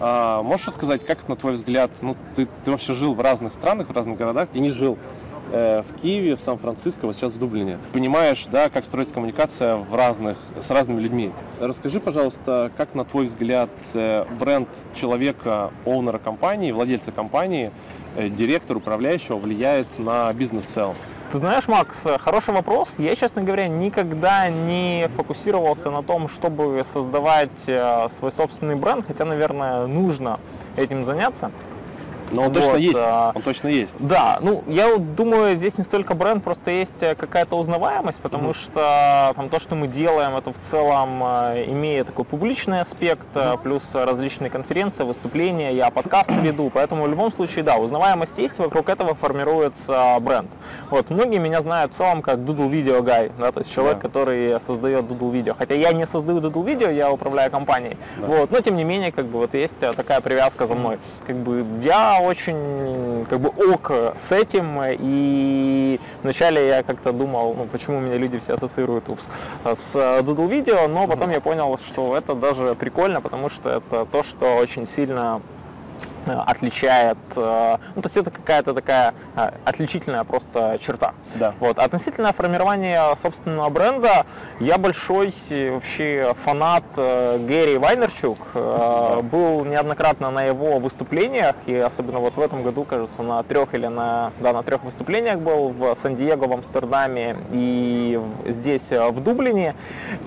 А, 0.04 0.42
можешь 0.42 0.66
рассказать, 0.66 1.06
как 1.06 1.28
на 1.28 1.36
твой 1.36 1.52
взгляд, 1.52 1.92
ну 2.00 2.16
ты, 2.34 2.48
ты 2.64 2.72
вообще 2.72 2.92
жил 2.92 3.14
в 3.14 3.20
разных 3.20 3.52
странах, 3.52 3.88
в 3.88 3.92
разных 3.92 4.18
городах, 4.18 4.48
ты 4.52 4.58
не 4.58 4.72
жил 4.72 4.98
э, 5.52 5.84
в 5.88 6.00
Киеве, 6.00 6.34
в 6.34 6.40
Сан-Франциско, 6.40 7.06
вот 7.06 7.14
сейчас 7.14 7.30
в 7.30 7.38
Дублине. 7.38 7.78
Понимаешь, 7.92 8.44
да, 8.50 8.68
как 8.68 8.84
строить 8.84 9.12
коммуникация 9.12 9.76
в 9.76 9.94
разных, 9.94 10.38
с 10.60 10.68
разными 10.70 11.00
людьми. 11.00 11.30
Расскажи, 11.60 12.00
пожалуйста, 12.00 12.72
как 12.76 12.96
на 12.96 13.04
твой 13.04 13.26
взгляд 13.26 13.70
э, 13.94 14.24
бренд 14.40 14.68
человека, 14.96 15.70
оунера 15.86 16.18
компании, 16.18 16.72
владельца 16.72 17.12
компании, 17.12 17.70
э, 18.16 18.28
директор, 18.28 18.78
управляющего 18.78 19.36
влияет 19.36 19.86
на 20.00 20.32
бизнес 20.32 20.64
в 20.64 20.68
целом? 20.68 20.96
Ты 21.32 21.38
знаешь, 21.38 21.66
Макс, 21.66 21.96
хороший 22.20 22.52
вопрос. 22.52 22.90
Я, 22.98 23.16
честно 23.16 23.42
говоря, 23.42 23.66
никогда 23.66 24.50
не 24.50 25.08
фокусировался 25.16 25.90
на 25.90 26.02
том, 26.02 26.28
чтобы 26.28 26.84
создавать 26.92 27.48
э, 27.66 28.08
свой 28.18 28.30
собственный 28.30 28.74
бренд, 28.74 29.06
хотя, 29.06 29.24
наверное, 29.24 29.86
нужно 29.86 30.40
этим 30.76 31.06
заняться. 31.06 31.50
Но 32.32 32.42
он 32.42 32.48
вот, 32.48 32.54
точно 32.54 32.76
есть. 32.76 32.98
А, 33.00 33.32
он 33.34 33.42
точно 33.42 33.68
есть. 33.68 33.94
Да, 33.98 34.38
ну 34.40 34.64
я 34.66 34.96
думаю, 34.96 35.56
здесь 35.56 35.78
не 35.78 35.84
столько 35.84 36.14
бренд, 36.14 36.42
просто 36.42 36.70
есть 36.70 37.02
э, 37.02 37.14
какая-то 37.14 37.56
узнаваемость, 37.56 38.20
потому 38.20 38.50
mm 38.50 38.52
что 38.52 39.32
там 39.36 39.48
то, 39.48 39.60
что 39.60 39.74
мы 39.74 39.86
делаем, 39.86 40.36
это 40.36 40.52
в 40.52 40.58
целом 40.58 41.22
э, 41.22 41.64
имеет 41.68 42.06
такой 42.06 42.24
публичный 42.24 42.80
аспект, 42.80 43.26
mm 43.34 43.62
плюс 43.62 43.82
различные 43.92 44.50
конференции, 44.50 45.04
выступления, 45.04 45.74
я 45.74 45.90
подкасты 45.90 46.34
веду, 46.34 46.70
поэтому 46.72 47.04
в 47.04 47.08
любом 47.08 47.32
случае, 47.32 47.64
да, 47.64 47.76
узнаваемость 47.76 48.38
есть, 48.38 48.58
вокруг 48.58 48.88
этого 48.88 49.14
формируется 49.14 50.16
бренд. 50.20 50.50
Вот, 50.90 51.10
многие 51.10 51.38
меня 51.38 51.62
знают 51.62 51.92
в 51.94 51.96
целом 51.96 52.22
как 52.22 52.38
Doodle 52.38 52.70
Video 52.70 53.00
Guy, 53.00 53.30
да, 53.38 53.52
то 53.52 53.60
есть 53.60 53.72
человек, 53.72 53.98
yeah. 53.98 54.02
который 54.02 54.60
создает 54.66 55.04
Doodle 55.04 55.32
Video. 55.32 55.54
Хотя 55.56 55.74
я 55.74 55.92
не 55.92 56.06
создаю 56.06 56.40
Doodle 56.40 56.64
Video, 56.64 56.92
я 56.92 57.10
управляю 57.10 57.50
компанией. 57.50 57.96
Yeah. 58.18 58.26
Вот, 58.26 58.50
но 58.50 58.60
тем 58.60 58.76
не 58.76 58.84
менее, 58.84 59.12
как 59.12 59.26
бы 59.26 59.38
вот 59.38 59.54
есть 59.54 59.78
такая 59.78 60.20
привязка 60.20 60.66
за 60.66 60.74
мной. 60.74 60.98
Как 61.26 61.36
бы 61.36 61.64
я 61.82 62.21
очень 62.22 63.26
как 63.28 63.40
бы 63.40 63.48
ок 63.48 63.90
с 64.16 64.32
этим, 64.32 64.80
и 64.82 66.00
вначале 66.22 66.68
я 66.68 66.82
как-то 66.82 67.12
думал, 67.12 67.54
ну, 67.54 67.66
почему 67.66 68.00
меня 68.00 68.16
люди 68.16 68.38
все 68.38 68.54
ассоциируют 68.54 69.08
упс, 69.08 69.28
с 69.64 69.94
Doodle 69.94 70.48
Video, 70.48 70.88
но 70.88 71.06
потом 71.06 71.30
я 71.30 71.40
понял, 71.40 71.78
что 71.86 72.16
это 72.16 72.34
даже 72.34 72.74
прикольно, 72.74 73.20
потому 73.20 73.50
что 73.50 73.70
это 73.70 74.06
то, 74.10 74.22
что 74.22 74.56
очень 74.56 74.86
сильно 74.86 75.40
отличает, 76.26 77.18
э, 77.36 77.76
ну 77.94 78.02
то 78.02 78.06
есть 78.06 78.16
это 78.16 78.30
какая-то 78.30 78.74
такая 78.74 79.14
э, 79.36 79.50
отличительная 79.64 80.24
просто 80.24 80.78
черта. 80.80 81.14
Да. 81.34 81.54
Вот. 81.60 81.78
Относительно 81.78 82.32
формирования 82.32 83.02
собственного 83.20 83.68
бренда, 83.70 84.26
я 84.60 84.78
большой 84.78 85.32
вообще 85.50 86.34
фанат 86.44 86.84
Гэри 86.94 87.78
Вайнерчук, 87.78 88.38
да. 88.54 89.22
был 89.22 89.64
неоднократно 89.64 90.30
на 90.30 90.44
его 90.44 90.78
выступлениях, 90.78 91.56
и 91.66 91.74
особенно 91.74 92.18
вот 92.18 92.36
в 92.36 92.40
этом 92.40 92.62
году, 92.62 92.84
кажется, 92.84 93.22
на 93.22 93.42
трех 93.42 93.74
или 93.74 93.86
на, 93.86 94.32
да, 94.40 94.52
на 94.52 94.62
трех 94.62 94.84
выступлениях 94.84 95.38
был 95.38 95.70
в 95.70 95.96
Сан-Диего, 96.02 96.46
в 96.46 96.52
Амстердаме 96.52 97.36
и 97.50 98.20
здесь, 98.46 98.90
в 98.90 99.20
Дублине, 99.20 99.74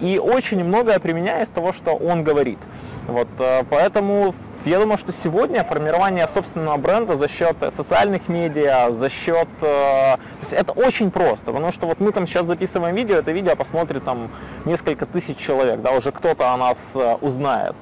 и 0.01 0.20
очень 0.20 0.63
многое 0.63 1.00
применяю 1.00 1.44
из 1.44 1.50
того, 1.50 1.74
что 1.74 1.91
он 1.96 2.24
говорит. 2.24 2.60
Вот, 3.08 3.27
поэтому 3.70 4.34
я 4.65 4.79
думаю, 4.79 4.98
что 4.98 5.12
сегодня 5.12 5.63
формирование 5.63 6.27
собственного 6.27 6.77
бренда 6.77 7.17
за 7.17 7.27
счет 7.27 7.55
социальных 7.75 8.27
медиа, 8.27 8.91
за 8.91 9.10
счет... 9.10 9.48
Э, 9.62 10.17
то 10.17 10.39
есть 10.41 10.53
это 10.53 10.72
очень 10.74 11.12
просто, 11.12 11.48
потому 11.48 11.72
что 11.72 11.88
вот 11.88 12.00
мы 12.00 12.12
там 12.12 12.25
сейчас 12.25 12.45
записываем 12.45 12.95
видео, 12.95 13.17
это 13.17 13.31
видео 13.31 13.55
посмотрит 13.55 14.03
там 14.03 14.31
несколько 14.65 15.05
тысяч 15.05 15.38
человек, 15.38 15.81
да, 15.81 15.91
уже 15.91 16.12
кто-то 16.12 16.51
о 16.51 16.57
нас 16.57 16.79
э, 16.95 17.15
узнает. 17.22 17.75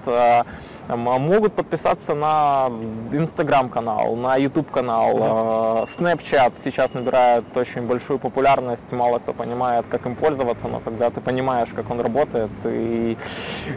Э, 0.87 0.93
а 0.93 0.95
могут 0.95 1.53
подписаться 1.53 2.13
на 2.13 2.69
Инстаграм-канал, 3.11 4.15
на 4.15 4.35
YouTube-канал. 4.35 5.17
Mm-hmm. 5.17 5.89
Snapchat 5.97 6.53
сейчас 6.63 6.93
набирает 6.93 7.45
очень 7.55 7.83
большую 7.83 8.19
популярность, 8.19 8.91
мало 8.91 9.19
кто 9.19 9.33
понимает, 9.33 9.85
как 9.89 10.05
им 10.05 10.15
пользоваться, 10.15 10.67
но 10.67 10.79
когда 10.79 11.09
ты 11.09 11.21
понимаешь, 11.21 11.69
как 11.75 11.89
он 11.89 12.01
работает, 12.01 12.51
и 12.65 13.17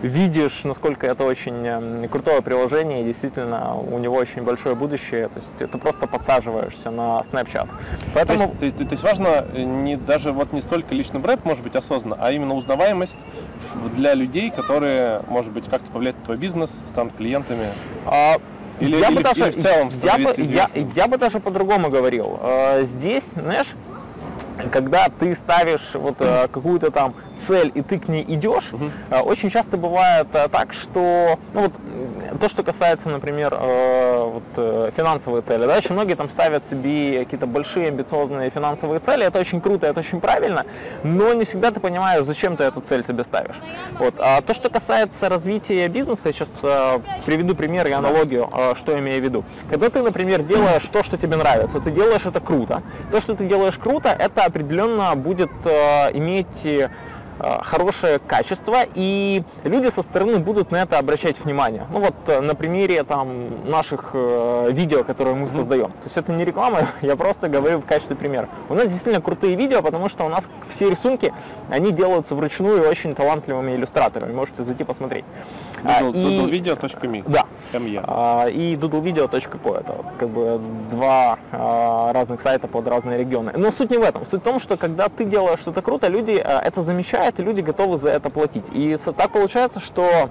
видишь, 0.03 0.65
насколько 0.65 1.07
это 1.07 1.25
очень 1.25 2.09
крутое 2.09 2.43
приложение, 2.43 3.03
и 3.03 3.05
действительно 3.05 3.77
у 3.77 3.99
него 3.99 4.17
очень 4.17 4.43
большое 4.43 4.75
будущее, 4.75 5.29
то 5.29 5.39
есть 5.39 5.53
ты 5.57 5.79
просто 5.79 6.07
подсаживаешься 6.07 6.91
на 6.91 7.21
Snapchat. 7.21 7.69
Поэтому... 8.15 8.51
То 8.57 8.65
есть, 8.65 8.77
то, 8.77 8.85
то 8.85 8.93
есть 8.93 9.03
важно 9.03 9.45
не, 9.53 9.97
даже 9.97 10.33
вот 10.33 10.53
не 10.53 10.63
столько 10.63 10.95
личный 10.95 11.21
бренд, 11.21 11.45
может 11.45 11.63
быть, 11.63 11.77
осознанно, 11.77 12.17
а 12.21 12.33
именно 12.33 12.55
узнаваемость 12.55 13.17
для 13.95 14.15
людей, 14.15 14.51
которые, 14.51 15.21
может 15.29 15.53
быть, 15.53 15.69
как-то 15.69 15.91
повлияют 15.91 16.19
на 16.19 16.25
твой 16.25 16.37
бизнес, 16.37 16.71
станут 16.89 17.15
клиентами? 17.17 17.67
А, 18.07 18.37
или, 18.81 18.97
я 18.97 19.09
или, 19.09 19.17
бы 19.17 19.23
даже, 19.23 19.45
или 19.45 19.51
в 19.51 19.63
целом 19.63 19.91
я 20.03 20.19
бы, 20.19 20.35
я, 20.39 20.69
я 20.95 21.09
бы 21.09 21.19
даже 21.19 21.41
по-другому 21.41 21.91
говорил. 21.91 22.39
А, 22.43 22.83
здесь, 22.85 23.25
знаешь, 23.35 23.75
когда 24.71 25.09
ты 25.09 25.35
ставишь 25.35 25.91
вот 25.95 26.17
э, 26.21 26.49
какую-то 26.49 26.91
там 26.91 27.15
цель 27.37 27.71
и 27.75 27.83
ты 27.83 27.99
к 27.99 28.09
ней 28.09 28.25
идешь, 28.27 28.73
угу. 28.73 28.91
э, 29.11 29.21
очень 29.21 29.51
часто 29.51 29.77
бывает 29.77 30.29
э, 30.33 30.49
так, 30.49 30.73
что 30.73 31.39
ну 31.53 31.63
вот 31.63 31.73
то, 32.41 32.49
что 32.49 32.63
касается, 32.63 33.09
например, 33.09 33.55
э, 33.55 34.25
вот, 34.25 34.43
э, 34.57 34.91
финансовые 34.97 35.43
цели, 35.43 35.67
да, 35.67 35.77
очень 35.77 35.95
многие 35.95 36.15
там 36.15 36.31
ставят 36.31 36.67
себе 36.67 37.25
какие-то 37.25 37.47
большие 37.47 37.89
амбициозные 37.89 38.51
финансовые 38.51 39.01
цели, 39.01 39.25
это 39.25 39.39
очень 39.39 39.61
круто, 39.61 39.87
это 39.87 40.01
очень 40.01 40.21
правильно, 40.21 40.65
но 41.03 41.33
не 41.35 41.45
всегда 41.45 41.71
ты 41.71 41.81
понимаешь, 41.81 42.25
зачем 42.25 42.57
ты 42.57 42.65
эту 42.65 42.81
цель 42.81 43.05
себе 43.05 43.25
ставишь. 43.25 43.57
Вот. 43.99 44.15
А 44.19 44.41
то, 44.43 44.55
что 44.55 44.71
касается 44.71 45.29
развития 45.29 45.89
бизнеса, 45.89 46.29
я 46.29 46.33
сейчас 46.33 46.59
э, 46.63 46.99
приведу 47.25 47.55
пример 47.55 47.87
и 47.87 47.93
аналогию, 47.93 48.49
что 48.77 48.93
я 48.93 48.99
имею 48.99 49.21
в 49.21 49.25
виду. 49.25 49.45
Когда 49.71 49.89
ты, 49.91 50.03
например, 50.03 50.43
делаешь 50.43 50.85
то, 50.93 51.03
что 51.03 51.17
тебе 51.17 51.37
нравится, 51.37 51.81
ты 51.81 51.91
делаешь 51.91 52.27
это 52.27 52.41
круто, 52.41 52.83
то, 53.11 53.21
что 53.21 53.35
ты 53.35 53.47
делаешь 53.47 53.79
круто, 53.79 54.09
это 54.09 54.45
определенно 54.45 55.15
будет 55.15 55.51
иметь 55.65 56.89
хорошее 57.63 58.19
качество, 58.19 58.79
и 58.95 59.43
люди 59.65 59.91
со 59.91 60.03
стороны 60.03 60.39
будут 60.39 60.71
на 60.71 60.83
это 60.83 60.99
обращать 60.99 61.39
внимание. 61.43 61.87
Ну 61.93 62.01
вот 62.01 62.15
э, 62.27 62.41
на 62.41 62.55
примере 62.55 63.03
там 63.05 63.69
наших 63.69 64.11
э, 64.13 64.69
видео, 64.73 65.05
которые 65.05 65.35
мы 65.37 65.49
создаем. 65.49 65.89
То 65.89 66.05
есть 66.05 66.17
это 66.17 66.33
не 66.33 66.45
реклама, 66.45 66.89
я 67.03 67.17
просто 67.17 67.49
говорю 67.49 67.79
в 67.79 67.87
качестве 67.87 68.17
примера. 68.17 68.49
У 68.69 68.75
нас 68.75 68.91
действительно 68.91 69.23
крутые 69.23 69.57
видео, 69.57 69.83
потому 69.83 70.09
что 70.09 70.25
у 70.25 70.29
нас 70.29 70.45
все 70.69 70.91
рисунки, 70.91 71.33
они 71.71 71.93
делаются 71.93 72.35
вручную 72.35 72.89
очень 72.89 73.15
талантливыми 73.15 73.73
иллюстраторами. 73.77 74.33
Можете 74.33 74.65
зайти 74.65 74.85
посмотреть. 74.85 75.25
Doodlevideo.me 75.83 77.25
Да. 77.27 77.45
ME. 77.73 78.03
А, 78.05 78.47
и 78.47 78.77
doodlevideo.co. 78.77 79.81
Это 79.81 79.95
как 80.19 80.29
бы 80.29 80.61
два 80.91 81.39
а, 81.53 82.13
разных 82.13 82.41
сайта 82.41 82.69
под 82.69 82.87
разные 82.89 83.19
регионы. 83.19 83.53
Но 83.57 83.71
суть 83.73 83.91
не 83.91 83.99
в 83.99 84.03
этом. 84.03 84.27
Суть 84.27 84.41
в 84.41 84.45
том, 84.45 84.61
что 84.61 84.77
когда 84.77 85.09
ты 85.09 85.25
делаешь 85.25 85.61
что-то 85.61 85.83
круто, 85.83 86.09
люди 86.09 86.41
а, 86.43 86.61
это 86.61 86.83
замечают, 86.83 87.36
люди 87.43 87.61
готовы 87.61 87.97
за 87.97 88.11
это 88.11 88.31
платить. 88.31 88.65
И 88.73 88.97
так 89.17 89.33
получается, 89.33 89.81
что 89.81 90.31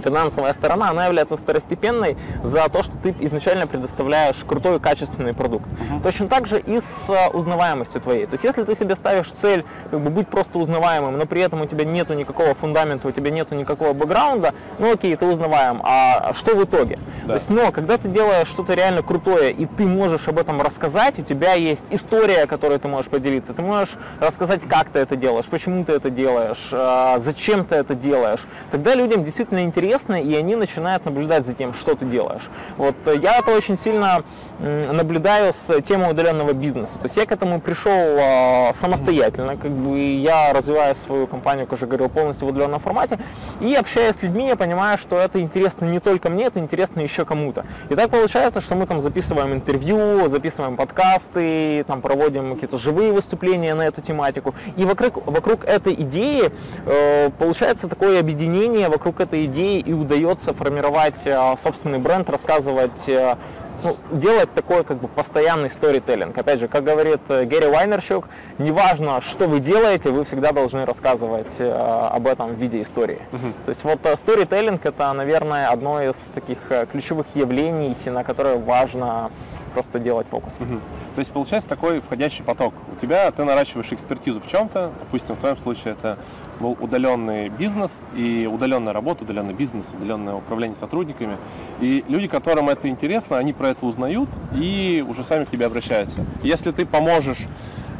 финансовая 0.00 0.52
сторона, 0.52 0.90
она 0.90 1.06
является 1.06 1.36
второстепенной 1.36 2.16
за 2.42 2.68
то, 2.68 2.82
что 2.82 2.96
ты 2.96 3.14
изначально 3.20 3.66
предоставляешь 3.66 4.36
крутой 4.46 4.80
качественный 4.80 5.34
продукт. 5.34 5.66
Uh-huh. 5.66 6.02
Точно 6.02 6.28
так 6.28 6.46
же 6.46 6.58
и 6.58 6.80
с 6.80 7.30
узнаваемостью 7.32 8.00
твоей. 8.00 8.26
То 8.26 8.34
есть 8.34 8.44
если 8.44 8.64
ты 8.64 8.74
себе 8.74 8.96
ставишь 8.96 9.30
цель 9.30 9.64
как 9.90 10.00
бы, 10.00 10.10
быть 10.10 10.28
просто 10.28 10.58
узнаваемым, 10.58 11.16
но 11.18 11.26
при 11.26 11.40
этом 11.40 11.62
у 11.62 11.66
тебя 11.66 11.84
нету 11.84 12.14
никакого 12.14 12.54
фундамента, 12.54 13.08
у 13.08 13.12
тебя 13.12 13.30
нету 13.30 13.54
никакого 13.54 13.92
бэкграунда, 13.92 14.54
ну 14.78 14.92
окей, 14.92 15.14
ты 15.16 15.26
узнаваем, 15.26 15.80
а 15.84 16.32
что 16.34 16.56
в 16.56 16.64
итоге? 16.64 16.98
Да. 17.22 17.28
То 17.28 17.34
есть, 17.34 17.50
но 17.50 17.72
когда 17.72 17.98
ты 17.98 18.08
делаешь 18.08 18.48
что-то 18.48 18.74
реально 18.74 19.02
крутое, 19.02 19.52
и 19.52 19.66
ты 19.66 19.84
можешь 19.84 20.28
об 20.28 20.38
этом 20.38 20.60
рассказать, 20.60 21.18
у 21.18 21.22
тебя 21.22 21.54
есть 21.54 21.84
история, 21.90 22.46
которой 22.46 22.78
ты 22.78 22.88
можешь 22.88 23.10
поделиться, 23.10 23.52
ты 23.52 23.62
можешь 23.62 23.94
рассказать, 24.20 24.62
как 24.68 24.88
ты 24.90 24.98
это 25.00 25.16
делаешь, 25.16 25.46
почему 25.46 25.84
ты 25.84 25.92
это 25.92 26.10
делаешь, 26.10 26.68
э, 26.72 27.20
зачем 27.24 27.64
ты 27.64 27.76
это 27.76 27.94
делаешь, 27.94 28.40
тогда 28.70 28.94
людям 28.94 29.24
действительно 29.24 29.60
интересно 29.60 29.73
интересно, 29.74 30.22
и 30.22 30.34
они 30.34 30.54
начинают 30.54 31.04
наблюдать 31.04 31.46
за 31.46 31.52
тем, 31.52 31.74
что 31.74 31.96
ты 31.96 32.04
делаешь. 32.04 32.48
Вот 32.76 32.94
э, 33.06 33.16
я 33.20 33.38
это 33.38 33.50
очень 33.50 33.76
сильно 33.76 34.22
наблюдаю 34.58 35.52
с 35.52 35.80
темой 35.82 36.12
удаленного 36.12 36.52
бизнеса. 36.52 36.94
То 36.94 37.06
есть 37.06 37.16
я 37.16 37.26
к 37.26 37.32
этому 37.32 37.60
пришел 37.60 37.92
а, 37.92 38.72
самостоятельно, 38.80 39.56
как 39.56 39.70
бы 39.70 39.98
я 39.98 40.52
развиваю 40.52 40.94
свою 40.94 41.26
компанию, 41.26 41.66
как 41.66 41.74
уже 41.74 41.86
говорил, 41.86 42.08
полностью 42.08 42.46
в 42.46 42.50
удаленном 42.50 42.80
формате, 42.80 43.18
и 43.60 43.74
общаясь 43.74 44.14
с 44.14 44.22
людьми, 44.22 44.46
я 44.46 44.56
понимаю, 44.56 44.96
что 44.96 45.18
это 45.18 45.40
интересно 45.40 45.86
не 45.86 45.98
только 45.98 46.30
мне, 46.30 46.44
это 46.44 46.60
интересно 46.60 47.00
еще 47.00 47.24
кому-то. 47.24 47.66
И 47.90 47.94
так 47.96 48.10
получается, 48.10 48.60
что 48.60 48.76
мы 48.76 48.86
там 48.86 49.02
записываем 49.02 49.52
интервью, 49.52 50.28
записываем 50.30 50.76
подкасты, 50.76 51.84
там 51.88 52.00
проводим 52.00 52.54
какие-то 52.54 52.78
живые 52.78 53.12
выступления 53.12 53.74
на 53.74 53.82
эту 53.82 54.02
тематику. 54.02 54.54
И 54.76 54.84
вокруг, 54.84 55.26
вокруг 55.26 55.64
этой 55.64 55.94
идеи 55.94 56.52
э, 56.86 57.30
получается 57.38 57.88
такое 57.88 58.20
объединение, 58.20 58.88
вокруг 58.88 59.20
этой 59.20 59.46
идеи 59.46 59.63
и 59.64 59.92
удается 59.92 60.54
формировать 60.54 61.22
э, 61.24 61.54
собственный 61.62 61.98
бренд, 61.98 62.28
рассказывать 62.30 63.08
э, 63.08 63.36
ну, 63.82 63.96
делать 64.12 64.52
такой 64.54 64.84
как 64.84 64.98
бы 64.98 65.08
постоянный 65.08 65.70
сторителлинг. 65.70 66.36
Опять 66.36 66.60
же, 66.60 66.68
как 66.68 66.84
говорит 66.84 67.20
э, 67.28 67.44
Гэри 67.44 67.68
Вайнерчук, 67.68 68.28
неважно, 68.58 69.20
что 69.20 69.46
вы 69.46 69.60
делаете, 69.60 70.10
вы 70.10 70.24
всегда 70.24 70.52
должны 70.52 70.84
рассказывать 70.86 71.54
э, 71.58 71.70
об 71.70 72.26
этом 72.26 72.54
в 72.54 72.58
виде 72.58 72.82
истории. 72.82 73.20
Uh-huh. 73.32 73.52
То 73.64 73.68
есть 73.68 73.84
вот 73.84 74.00
сторителлинг 74.18 74.84
это, 74.86 75.12
наверное, 75.12 75.68
одно 75.68 76.02
из 76.02 76.16
таких 76.34 76.58
ключевых 76.90 77.26
явлений, 77.34 77.96
на 78.06 78.24
которое 78.24 78.56
важно 78.58 79.30
просто 79.74 79.98
делать 79.98 80.26
фокус. 80.30 80.54
Угу. 80.54 80.80
То 81.16 81.18
есть 81.18 81.32
получается 81.32 81.68
такой 81.68 82.00
входящий 82.00 82.44
поток. 82.44 82.72
У 82.92 82.96
тебя 82.96 83.30
ты 83.30 83.44
наращиваешь 83.44 83.92
экспертизу 83.92 84.40
в 84.40 84.46
чем-то, 84.46 84.92
допустим, 85.00 85.34
в 85.34 85.40
твоем 85.40 85.56
случае 85.56 85.94
это 85.94 86.16
был 86.60 86.76
удаленный 86.80 87.48
бизнес 87.48 88.02
и 88.14 88.48
удаленная 88.50 88.92
работа, 88.92 89.24
удаленный 89.24 89.54
бизнес, 89.54 89.86
удаленное 89.94 90.34
управление 90.34 90.76
сотрудниками. 90.76 91.36
И 91.80 92.04
люди, 92.08 92.28
которым 92.28 92.68
это 92.68 92.88
интересно, 92.88 93.38
они 93.38 93.52
про 93.52 93.68
это 93.68 93.86
узнают 93.86 94.28
и 94.54 95.04
уже 95.06 95.24
сами 95.24 95.44
к 95.44 95.50
тебе 95.50 95.66
обращаются. 95.66 96.24
Если 96.42 96.70
ты 96.70 96.86
поможешь 96.86 97.46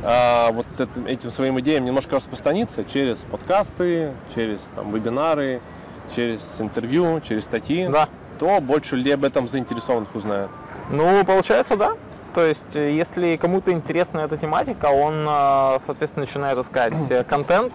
а, 0.02 0.52
вот 0.52 0.66
этим, 0.78 1.06
этим 1.06 1.30
своим 1.30 1.58
идеям 1.60 1.84
немножко 1.84 2.16
распространиться 2.16 2.84
через 2.84 3.18
подкасты, 3.18 4.12
через 4.34 4.60
там, 4.74 4.92
вебинары, 4.92 5.60
через 6.14 6.40
интервью, 6.58 7.20
через 7.26 7.44
статьи, 7.44 7.88
да. 7.88 8.08
то 8.38 8.60
больше 8.60 8.96
людей 8.96 9.14
об 9.14 9.24
этом 9.24 9.48
заинтересованных 9.48 10.14
узнают. 10.14 10.50
Ну, 10.90 11.24
получается, 11.24 11.76
да. 11.76 11.92
То 12.34 12.44
есть, 12.44 12.74
э, 12.74 12.90
если 12.92 13.36
кому-то 13.36 13.70
интересна 13.70 14.18
эта 14.18 14.36
тематика, 14.36 14.86
он, 14.86 15.24
э, 15.28 15.78
соответственно, 15.86 16.26
начинает 16.26 16.58
искать 16.58 16.92
э, 17.08 17.22
контент 17.22 17.74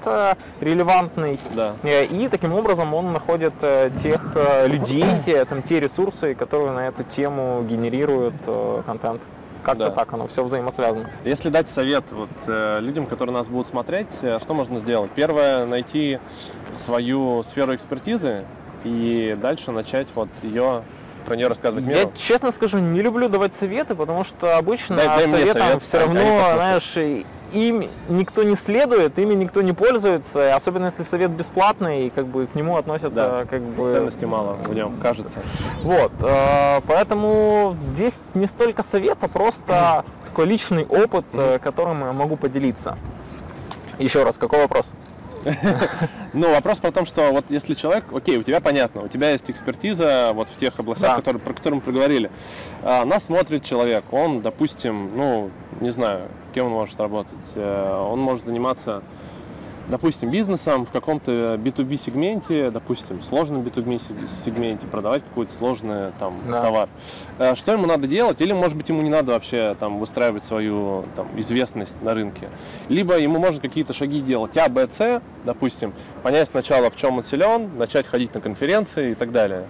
релевантный, 0.60 1.40
да. 1.56 1.76
и 1.84 2.28
таким 2.28 2.54
образом 2.54 2.94
он 2.94 3.14
находит 3.14 3.54
тех 4.04 4.36
людей, 4.66 5.06
те, 5.26 5.46
там, 5.46 5.62
те 5.62 5.80
ресурсы, 5.80 6.36
которые 6.36 6.72
на 6.72 6.88
эту 6.88 7.04
тему 7.04 7.64
генерируют 7.68 8.36
контент. 8.86 9.22
Как-то 9.64 9.90
да. 9.90 9.92
так, 9.92 10.14
оно 10.14 10.28
все 10.28 10.44
взаимосвязано. 10.44 11.10
Если 11.24 11.50
дать 11.50 11.68
совет 11.70 12.06
вот, 12.12 12.30
людям, 12.48 13.06
которые 13.06 13.34
нас 13.34 13.48
будут 13.48 13.68
смотреть, 13.68 14.08
что 14.42 14.54
можно 14.54 14.80
сделать? 14.80 15.12
Первое, 15.12 15.66
найти 15.66 16.20
свою 16.86 17.44
сферу 17.44 17.76
экспертизы 17.76 18.46
и 18.84 19.38
дальше 19.42 19.72
начать 19.72 20.08
вот 20.16 20.30
ее 20.44 20.84
про 21.26 21.36
нее 21.36 21.48
рассказывать 21.48 21.86
миру? 21.86 22.00
Я, 22.00 22.10
честно 22.18 22.52
скажу, 22.52 22.80
не 22.80 23.02
люблю 23.02 23.30
давать 23.30 23.54
советы, 23.54 23.96
потому 23.96 24.24
что 24.24 24.58
обычно 24.58 24.96
дай, 24.96 25.08
дай 25.08 25.30
советам 25.30 25.62
совет, 25.62 25.84
все 25.84 26.00
равно, 26.00 26.22
знаешь, 26.56 26.98
им 27.54 27.88
никто 28.08 28.44
не 28.44 28.56
следует, 28.56 29.18
ими 29.18 29.34
никто 29.34 29.62
не 29.62 29.74
пользуется, 29.74 30.56
особенно 30.56 30.88
если 30.88 31.04
совет 31.04 31.32
бесплатный, 31.32 32.08
и 32.08 32.10
как 32.10 32.28
бы 32.28 32.48
к 32.48 32.56
нему 32.56 32.78
относятся 32.78 33.10
да, 33.10 33.46
как 33.46 33.62
бы... 33.62 33.94
Ценности 33.94 34.26
мало 34.26 34.54
в 34.54 34.74
нем, 34.74 34.98
кажется. 35.02 35.40
Вот, 35.84 36.12
э, 36.22 36.82
поэтому 36.88 37.76
здесь 37.94 38.16
не 38.34 38.48
столько 38.48 38.84
совета, 38.84 39.28
просто 39.28 40.04
такой 40.26 40.46
личный 40.46 40.86
опыт, 40.86 41.26
mm 41.34 41.60
которым 41.60 42.02
я 42.02 42.14
могу 42.14 42.38
поделиться. 42.38 42.98
Еще 43.98 44.24
раз, 44.24 44.38
какой 44.38 44.60
вопрос? 44.60 44.92
Ну, 46.34 46.52
вопрос 46.52 46.78
про 46.78 46.92
том, 46.92 47.06
что 47.08 47.32
вот 47.32 47.46
если 47.50 47.74
человек, 47.74 48.06
окей, 48.14 48.38
у 48.38 48.44
тебя 48.44 48.62
понятно, 48.62 49.02
у 49.02 49.08
тебя 49.08 49.32
есть 49.32 49.50
экспертиза 49.50 50.32
вот 50.34 50.48
в 50.50 50.58
тех 50.58 50.78
областях, 50.80 51.10
да. 51.10 51.16
которые, 51.16 51.42
про 51.42 51.54
которые 51.54 51.78
мы 51.78 51.82
проговорили. 51.82 52.30
А, 52.84 53.04
нас 53.04 53.24
смотрит 53.24 53.64
человек, 53.64 54.04
он, 54.12 54.42
допустим, 54.42 55.18
ну, 55.18 55.50
не 55.82 55.90
знаю, 55.90 56.28
кем 56.54 56.68
он 56.68 56.74
может 56.74 57.00
работать. 57.00 57.34
Э, 57.56 58.06
он 58.10 58.20
может 58.20 58.46
заниматься 58.46 59.02
допустим, 59.90 60.30
бизнесом 60.30 60.86
в 60.86 60.92
каком-то 60.92 61.56
B2B 61.56 62.00
сегменте, 62.04 62.72
допустим, 62.72 63.22
сложном 63.22 63.62
B2B 63.62 64.02
сегменте, 64.46 64.86
продавать 64.88 65.24
какой-то 65.24 65.52
сложный 65.54 66.12
там 66.20 66.40
да. 66.48 66.62
товар. 66.62 66.90
Э, 67.40 67.56
что 67.56 67.74
ему 67.74 67.88
надо 67.88 68.08
делать? 68.08 68.40
Или, 68.40 68.54
может 68.54 68.78
быть, 68.78 68.88
ему 68.90 69.02
не 69.02 69.10
надо 69.10 69.34
вообще 69.34 69.76
там 69.80 70.00
выстраивать 70.00 70.44
свою 70.44 71.06
там, 71.16 71.28
известность 71.40 72.02
на 72.02 72.14
рынке. 72.14 72.50
Либо 72.88 73.18
ему 73.18 73.40
можно 73.40 73.60
какие-то 73.60 73.94
шаги 73.94 74.22
делать 74.22 74.56
А, 74.58 74.70
Б, 74.70 74.88
С, 74.88 75.22
допустим, 75.44 75.94
понять 76.24 76.50
сначала, 76.50 76.90
в 76.92 76.96
чем 76.96 77.18
он 77.18 77.24
силен, 77.24 77.78
начать 77.78 78.08
ходить 78.08 78.34
на 78.34 78.42
конференции 78.42 79.12
и 79.12 79.16
так 79.16 79.32
далее. 79.32 79.66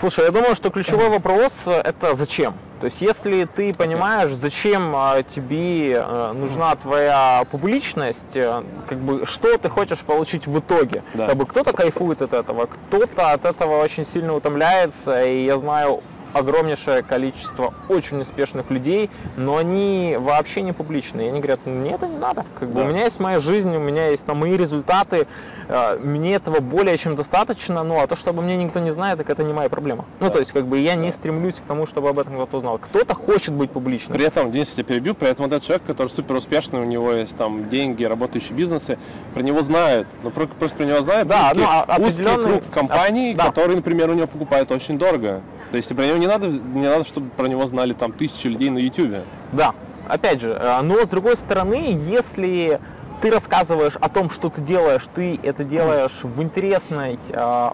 Слушай, 0.00 0.24
я 0.24 0.30
думаю, 0.32 0.56
что 0.56 0.70
ключевой 0.70 1.08
вопрос– 1.08 1.62
это 1.66 2.16
зачем? 2.16 2.54
То 2.84 2.88
есть 2.88 3.00
если 3.00 3.46
ты 3.46 3.72
понимаешь, 3.72 4.32
зачем 4.32 4.94
а, 4.94 5.22
тебе 5.22 6.04
а, 6.04 6.34
нужна 6.34 6.76
твоя 6.76 7.46
публичность, 7.50 8.36
э, 8.36 8.62
как 8.86 8.98
бы 8.98 9.24
что 9.24 9.56
ты 9.56 9.70
хочешь 9.70 10.00
получить 10.00 10.46
в 10.46 10.58
итоге. 10.58 11.02
Да. 11.14 11.28
Как 11.28 11.36
бы 11.38 11.46
кто-то 11.46 11.72
кайфует 11.72 12.20
от 12.20 12.34
этого, 12.34 12.66
кто-то 12.66 13.32
от 13.32 13.46
этого 13.46 13.82
очень 13.82 14.04
сильно 14.04 14.34
утомляется, 14.34 15.24
и 15.24 15.46
я 15.46 15.56
знаю 15.56 16.02
огромнейшее 16.34 17.02
количество 17.02 17.72
очень 17.88 18.20
успешных 18.20 18.70
людей, 18.70 19.08
но 19.36 19.56
они 19.56 20.16
вообще 20.18 20.62
не 20.62 20.72
публичные. 20.72 21.28
И 21.28 21.30
они 21.30 21.40
говорят, 21.40 21.64
мне 21.64 21.92
это 21.92 22.06
не 22.06 22.18
надо. 22.18 22.44
Как 22.58 22.68
бы, 22.68 22.80
да. 22.80 22.86
У 22.86 22.88
меня 22.90 23.04
есть 23.04 23.20
моя 23.20 23.40
жизнь, 23.40 23.74
у 23.74 23.80
меня 23.80 24.08
есть 24.08 24.26
там 24.26 24.38
мои 24.38 24.56
результаты, 24.56 25.26
э, 25.68 25.98
мне 25.98 26.34
этого 26.34 26.60
более 26.60 26.98
чем 26.98 27.16
достаточно, 27.16 27.82
ну 27.84 28.00
а 28.00 28.06
то, 28.06 28.16
чтобы 28.16 28.42
мне 28.42 28.56
никто 28.56 28.80
не 28.80 28.90
знает, 28.90 29.18
так 29.18 29.30
это 29.30 29.44
не 29.44 29.52
моя 29.52 29.68
проблема. 29.68 30.04
Ну, 30.20 30.26
да. 30.26 30.26
Ну 30.26 30.32
то 30.32 30.38
есть 30.40 30.52
как 30.52 30.66
бы 30.66 30.78
я 30.78 30.96
не 30.96 31.12
стремлюсь 31.12 31.56
к 31.56 31.62
тому, 31.62 31.86
чтобы 31.86 32.08
об 32.08 32.18
этом 32.18 32.34
кто-то 32.34 32.58
узнал. 32.58 32.78
Кто-то 32.78 33.14
хочет 33.14 33.54
быть 33.54 33.70
публичным. 33.70 34.16
При 34.16 34.26
этом, 34.26 34.50
Денис, 34.50 34.74
я 34.76 34.84
перебью, 34.84 35.14
при 35.14 35.28
этом 35.28 35.44
вот 35.44 35.52
этот 35.52 35.64
человек, 35.64 35.86
который 35.86 36.08
супер 36.08 36.34
успешный, 36.34 36.80
у 36.80 36.84
него 36.84 37.12
есть 37.12 37.36
там 37.36 37.68
деньги, 37.68 38.04
работающие 38.04 38.52
бизнесы, 38.52 38.98
про 39.34 39.42
него 39.42 39.62
знают, 39.62 40.08
но 40.22 40.30
просто 40.30 40.76
про 40.76 40.84
него 40.84 41.00
знают 41.02 41.28
да, 41.28 41.50
узкий, 41.50 41.60
ну, 41.60 41.66
а 41.68 41.96
узкий 42.00 42.24
круг 42.24 42.62
компаний, 42.72 43.34
да. 43.34 43.46
которые, 43.46 43.76
например, 43.76 44.10
у 44.10 44.14
него 44.14 44.26
покупают 44.26 44.70
очень 44.72 44.98
дорого. 44.98 45.42
То 45.70 45.76
есть 45.76 45.88
про 45.94 46.06
него 46.06 46.18
не 46.24 46.28
надо, 46.28 46.48
не 46.48 46.88
надо, 46.88 47.04
чтобы 47.04 47.28
про 47.30 47.46
него 47.46 47.66
знали 47.66 47.92
там 47.92 48.12
тысячи 48.12 48.46
людей 48.46 48.70
на 48.70 48.78
YouTube. 48.78 49.16
Да, 49.52 49.74
опять 50.08 50.40
же, 50.40 50.58
э, 50.58 50.80
но 50.82 51.04
с 51.04 51.08
другой 51.08 51.36
стороны, 51.36 51.98
если 52.08 52.80
ты 53.20 53.30
рассказываешь 53.30 53.96
о 54.00 54.08
том, 54.08 54.30
что 54.30 54.48
ты 54.48 54.62
делаешь, 54.62 55.06
ты 55.14 55.38
это 55.42 55.64
делаешь 55.64 56.18
в 56.22 56.42
интересной, 56.42 57.18
э, 57.28 57.70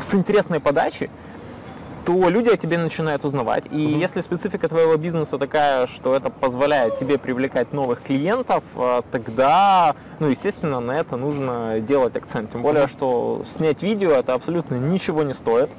с 0.00 0.14
интересной 0.14 0.60
подачей, 0.60 1.10
то 2.04 2.28
люди 2.28 2.48
о 2.48 2.56
тебе 2.56 2.78
начинают 2.78 3.24
узнавать. 3.24 3.66
И 3.66 3.70
mm-hmm. 3.70 3.98
если 3.98 4.20
специфика 4.20 4.68
твоего 4.68 4.96
бизнеса 4.96 5.38
такая, 5.38 5.88
что 5.88 6.14
это 6.14 6.30
позволяет 6.30 7.00
тебе 7.00 7.18
привлекать 7.18 7.72
новых 7.72 8.00
клиентов, 8.02 8.62
э, 8.76 9.02
тогда, 9.10 9.96
ну, 10.20 10.28
естественно, 10.28 10.78
на 10.78 10.92
это 10.92 11.16
нужно 11.16 11.80
делать 11.80 12.14
акцент. 12.16 12.52
Тем 12.52 12.62
более, 12.62 12.86
что 12.86 13.42
снять 13.48 13.82
видео 13.82 14.12
это 14.12 14.34
абсолютно 14.34 14.76
ничего 14.76 15.24
не 15.24 15.34
стоит 15.34 15.70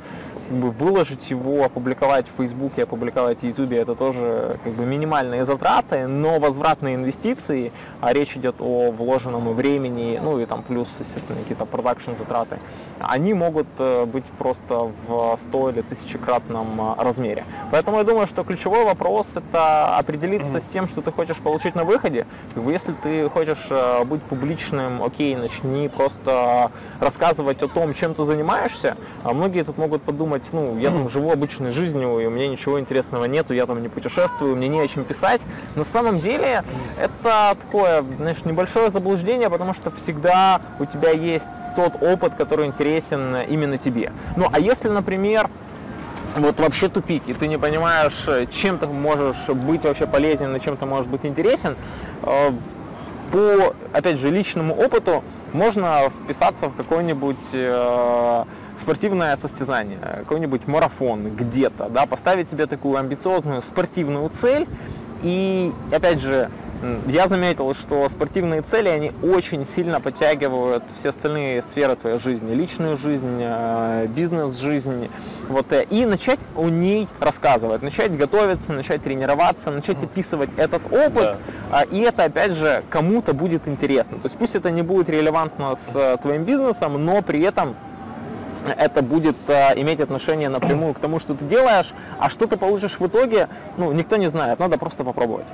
выложить 0.50 1.30
его, 1.30 1.64
опубликовать 1.64 2.26
в 2.28 2.38
Фейсбуке, 2.38 2.84
опубликовать 2.84 3.40
в 3.40 3.44
Ютубе, 3.44 3.78
это 3.78 3.96
тоже 3.96 4.60
как 4.64 4.74
бы 4.74 4.86
минимальные 4.86 5.46
затраты, 5.46 6.08
но 6.08 6.40
возвратные 6.40 6.96
инвестиции, 6.96 7.72
а 8.02 8.14
речь 8.14 8.36
идет 8.38 8.56
о 8.60 8.92
вложенном 8.92 9.54
времени, 9.54 10.20
ну 10.22 10.40
и 10.40 10.46
там 10.46 10.64
плюс, 10.64 10.88
естественно, 11.00 11.40
какие-то 11.40 11.66
продакшн 11.66 12.12
затраты, 12.18 12.60
они 13.00 13.34
могут 13.34 13.68
э, 13.80 14.06
быть 14.06 14.26
просто 14.38 14.92
в 15.08 15.38
100 15.40 15.70
или 15.70 15.82
тысячекратном 15.82 16.82
э, 16.82 17.04
размере. 17.04 17.46
Поэтому 17.72 17.98
я 17.98 18.04
думаю, 18.04 18.28
что 18.28 18.44
ключевой 18.44 18.86
вопрос 18.86 19.36
это 19.36 19.98
определиться 19.98 20.62
с 20.62 20.66
тем, 20.66 20.88
что 20.88 21.02
ты 21.02 21.12
хочешь 21.12 21.38
получить 21.38 21.76
на 21.76 21.84
выходе. 21.84 22.26
Если 22.56 22.94
ты 22.94 23.30
хочешь 23.30 23.68
э, 23.70 24.04
быть 24.06 24.22
публичным, 24.24 25.04
окей, 25.04 25.36
начни 25.36 25.90
просто 25.90 26.72
рассказывать 27.00 27.62
о 27.62 27.68
том, 27.68 27.94
чем 27.94 28.14
ты 28.14 28.26
занимаешься. 28.26 28.98
А 29.24 29.34
многие 29.34 29.64
тут 29.64 29.78
могут 29.78 30.02
подумать, 30.02 30.37
думать, 30.38 30.54
ну, 30.54 30.80
я 30.80 30.92
там 30.92 31.10
живу 31.10 31.32
обычной 31.32 31.72
жизнью, 31.72 32.20
и 32.20 32.26
у 32.26 32.30
меня 32.30 32.48
ничего 32.48 32.80
интересного 32.80 33.26
нету, 33.26 33.54
я 33.54 33.66
там 33.66 33.82
не 33.82 33.90
путешествую, 33.90 34.56
мне 34.56 34.68
не 34.68 34.80
о 34.80 34.88
чем 34.88 35.04
писать. 35.04 35.42
На 35.76 35.84
самом 35.84 36.20
деле 36.20 36.64
это 37.02 37.58
такое, 37.62 38.04
знаешь, 38.18 38.44
небольшое 38.46 38.90
заблуждение, 38.90 39.50
потому 39.50 39.74
что 39.74 39.92
всегда 39.92 40.62
у 40.80 40.86
тебя 40.86 41.12
есть 41.12 41.48
тот 41.76 42.02
опыт, 42.02 42.36
который 42.36 42.66
интересен 42.66 43.38
именно 43.48 43.78
тебе. 43.78 44.12
Ну, 44.36 44.48
а 44.52 44.60
если, 44.60 44.90
например, 44.90 45.50
вот 46.36 46.60
вообще 46.60 46.90
тупик, 46.90 47.24
и 47.28 47.34
ты 47.34 47.48
не 47.48 47.58
понимаешь, 47.58 48.28
чем 48.52 48.78
ты 48.78 48.88
можешь 48.88 49.48
быть 49.48 49.84
вообще 49.84 50.06
полезен 50.06 50.56
и 50.56 50.60
чем 50.60 50.78
ты 50.78 50.86
можешь 50.86 51.08
быть 51.08 51.26
интересен, 51.26 51.76
э, 52.24 52.52
по, 53.32 53.76
опять 53.94 54.18
же, 54.18 54.30
личному 54.30 54.74
опыту 54.74 55.24
можно 55.54 56.10
вписаться 56.10 56.68
в 56.70 56.76
какой-нибудь 56.76 57.38
э, 57.54 58.44
спортивное 58.78 59.36
состязание, 59.38 60.00
какой-нибудь 60.20 60.68
марафон 60.68 61.36
где-то, 61.36 61.90
да, 61.90 62.06
поставить 62.06 62.50
себе 62.50 62.66
такую 62.68 62.98
амбициозную 62.98 63.62
спортивную 63.62 64.30
цель. 64.30 64.68
И 65.24 65.74
опять 65.92 66.20
же, 66.20 66.52
я 67.08 67.28
заметил, 67.28 67.74
что 67.74 68.08
спортивные 68.10 68.62
цели, 68.62 68.90
они 68.90 69.12
очень 69.24 69.66
сильно 69.66 70.00
подтягивают 70.00 70.84
все 70.96 71.10
остальные 71.10 71.64
сферы 71.64 71.96
твоей 71.96 72.20
жизни, 72.20 72.54
личную 72.54 72.98
жизнь, 72.98 73.40
э, 73.42 74.08
бизнес-жизнь, 74.08 75.10
вот, 75.50 75.72
э, 75.72 75.86
и 75.90 76.06
начать 76.06 76.40
о 76.56 76.70
ней 76.70 77.08
рассказывать, 77.20 77.82
начать 77.82 78.16
готовиться, 78.16 78.72
начать 78.74 79.04
тренироваться, 79.04 79.72
начать 79.72 80.04
описывать 80.04 80.50
этот 80.58 80.86
опыт, 80.92 81.16
да. 81.16 81.38
А, 81.72 81.84
и 81.84 82.00
это, 82.02 82.26
опять 82.26 82.52
же, 82.52 82.84
кому-то 82.90 83.34
будет 83.34 83.68
интересно. 83.68 84.18
То 84.20 84.26
есть 84.26 84.38
пусть 84.38 84.56
это 84.56 84.70
не 84.70 84.84
будет 84.84 85.10
релевантно 85.10 85.76
с 85.76 85.96
э, 85.96 86.18
твоим 86.22 86.44
бизнесом, 86.44 87.04
но 87.04 87.22
при 87.22 87.42
этом 87.42 87.76
это 88.78 89.02
будет 89.02 89.38
э, 89.48 89.80
иметь 89.80 90.00
отношение 90.00 90.50
напрямую 90.50 90.94
к 90.94 91.00
тому, 91.00 91.20
что 91.20 91.34
ты 91.34 91.46
делаешь, 91.46 91.94
а 92.20 92.30
что 92.30 92.48
ты 92.48 92.58
получишь 92.58 93.00
в 93.00 93.08
итоге, 93.08 93.50
ну, 93.78 93.92
никто 93.92 94.18
не 94.18 94.30
знает, 94.30 94.60
надо 94.60 94.78
просто 94.78 95.04
попробовать. 95.04 95.48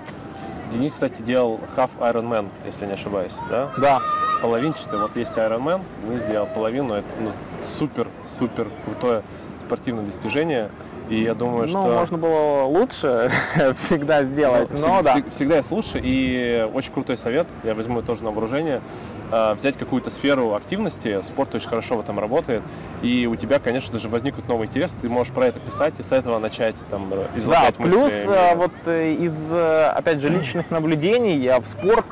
Денис, 0.73 0.93
кстати, 0.93 1.21
делал 1.21 1.59
Half 1.77 1.91
Ironman, 1.99 2.49
если 2.65 2.85
не 2.87 2.93
ошибаюсь, 2.93 3.35
да? 3.49 3.71
Да. 3.77 4.01
Половинчатый, 4.41 4.99
вот 4.99 5.15
есть 5.15 5.31
Ironman, 5.33 5.81
мы 6.05 6.17
сделал 6.17 6.47
половину, 6.47 6.95
это 6.95 7.07
ну, 7.21 7.31
супер-супер 7.77 8.67
крутое 8.83 9.21
спортивное 9.65 10.03
достижение. 10.03 10.69
И 11.09 11.21
я 11.21 11.35
думаю, 11.35 11.67
ну, 11.67 11.69
что... 11.69 11.83
Ну, 11.83 11.93
можно 11.93 12.17
было 12.17 12.63
лучше 12.63 13.31
всегда 13.77 14.23
сделать, 14.23 14.69
ну, 14.71 14.79
но 14.79 14.95
всегда, 14.95 15.15
да. 15.15 15.23
Всегда 15.31 15.57
есть 15.57 15.71
лучше, 15.71 15.99
и 16.01 16.67
очень 16.73 16.91
крутой 16.91 17.17
совет, 17.17 17.45
я 17.63 17.75
возьму 17.75 18.01
тоже 18.01 18.23
на 18.23 18.31
вооружение. 18.31 18.81
Э, 19.33 19.55
взять 19.55 19.79
какую-то 19.79 20.11
сферу 20.11 20.53
активности, 20.53 21.23
спорт 21.23 21.55
очень 21.55 21.67
хорошо 21.67 21.97
в 21.97 22.01
этом 22.01 22.19
работает, 22.19 22.61
и 23.01 23.25
у 23.25 23.35
тебя, 23.35 23.57
конечно 23.57 23.97
же, 23.97 24.07
возникнут 24.07 24.47
новый 24.47 24.67
интерес, 24.67 24.91
ты 25.01 25.09
можешь 25.09 25.33
про 25.33 25.47
это 25.47 25.59
писать 25.59 25.95
и 25.97 26.03
с 26.03 26.11
этого 26.11 26.37
начать 26.37 26.75
там 26.91 27.11
излагать 27.35 27.75
Да, 27.75 27.83
плюс 27.83 28.11
мысли. 28.11 28.29
Э, 28.29 28.55
вот 28.55 28.71
э, 28.85 29.13
из, 29.13 29.33
опять 29.51 30.19
же, 30.19 30.29
личных 30.29 30.69
наблюдений 30.69 31.51
в 31.59 31.67
спорт 31.67 32.05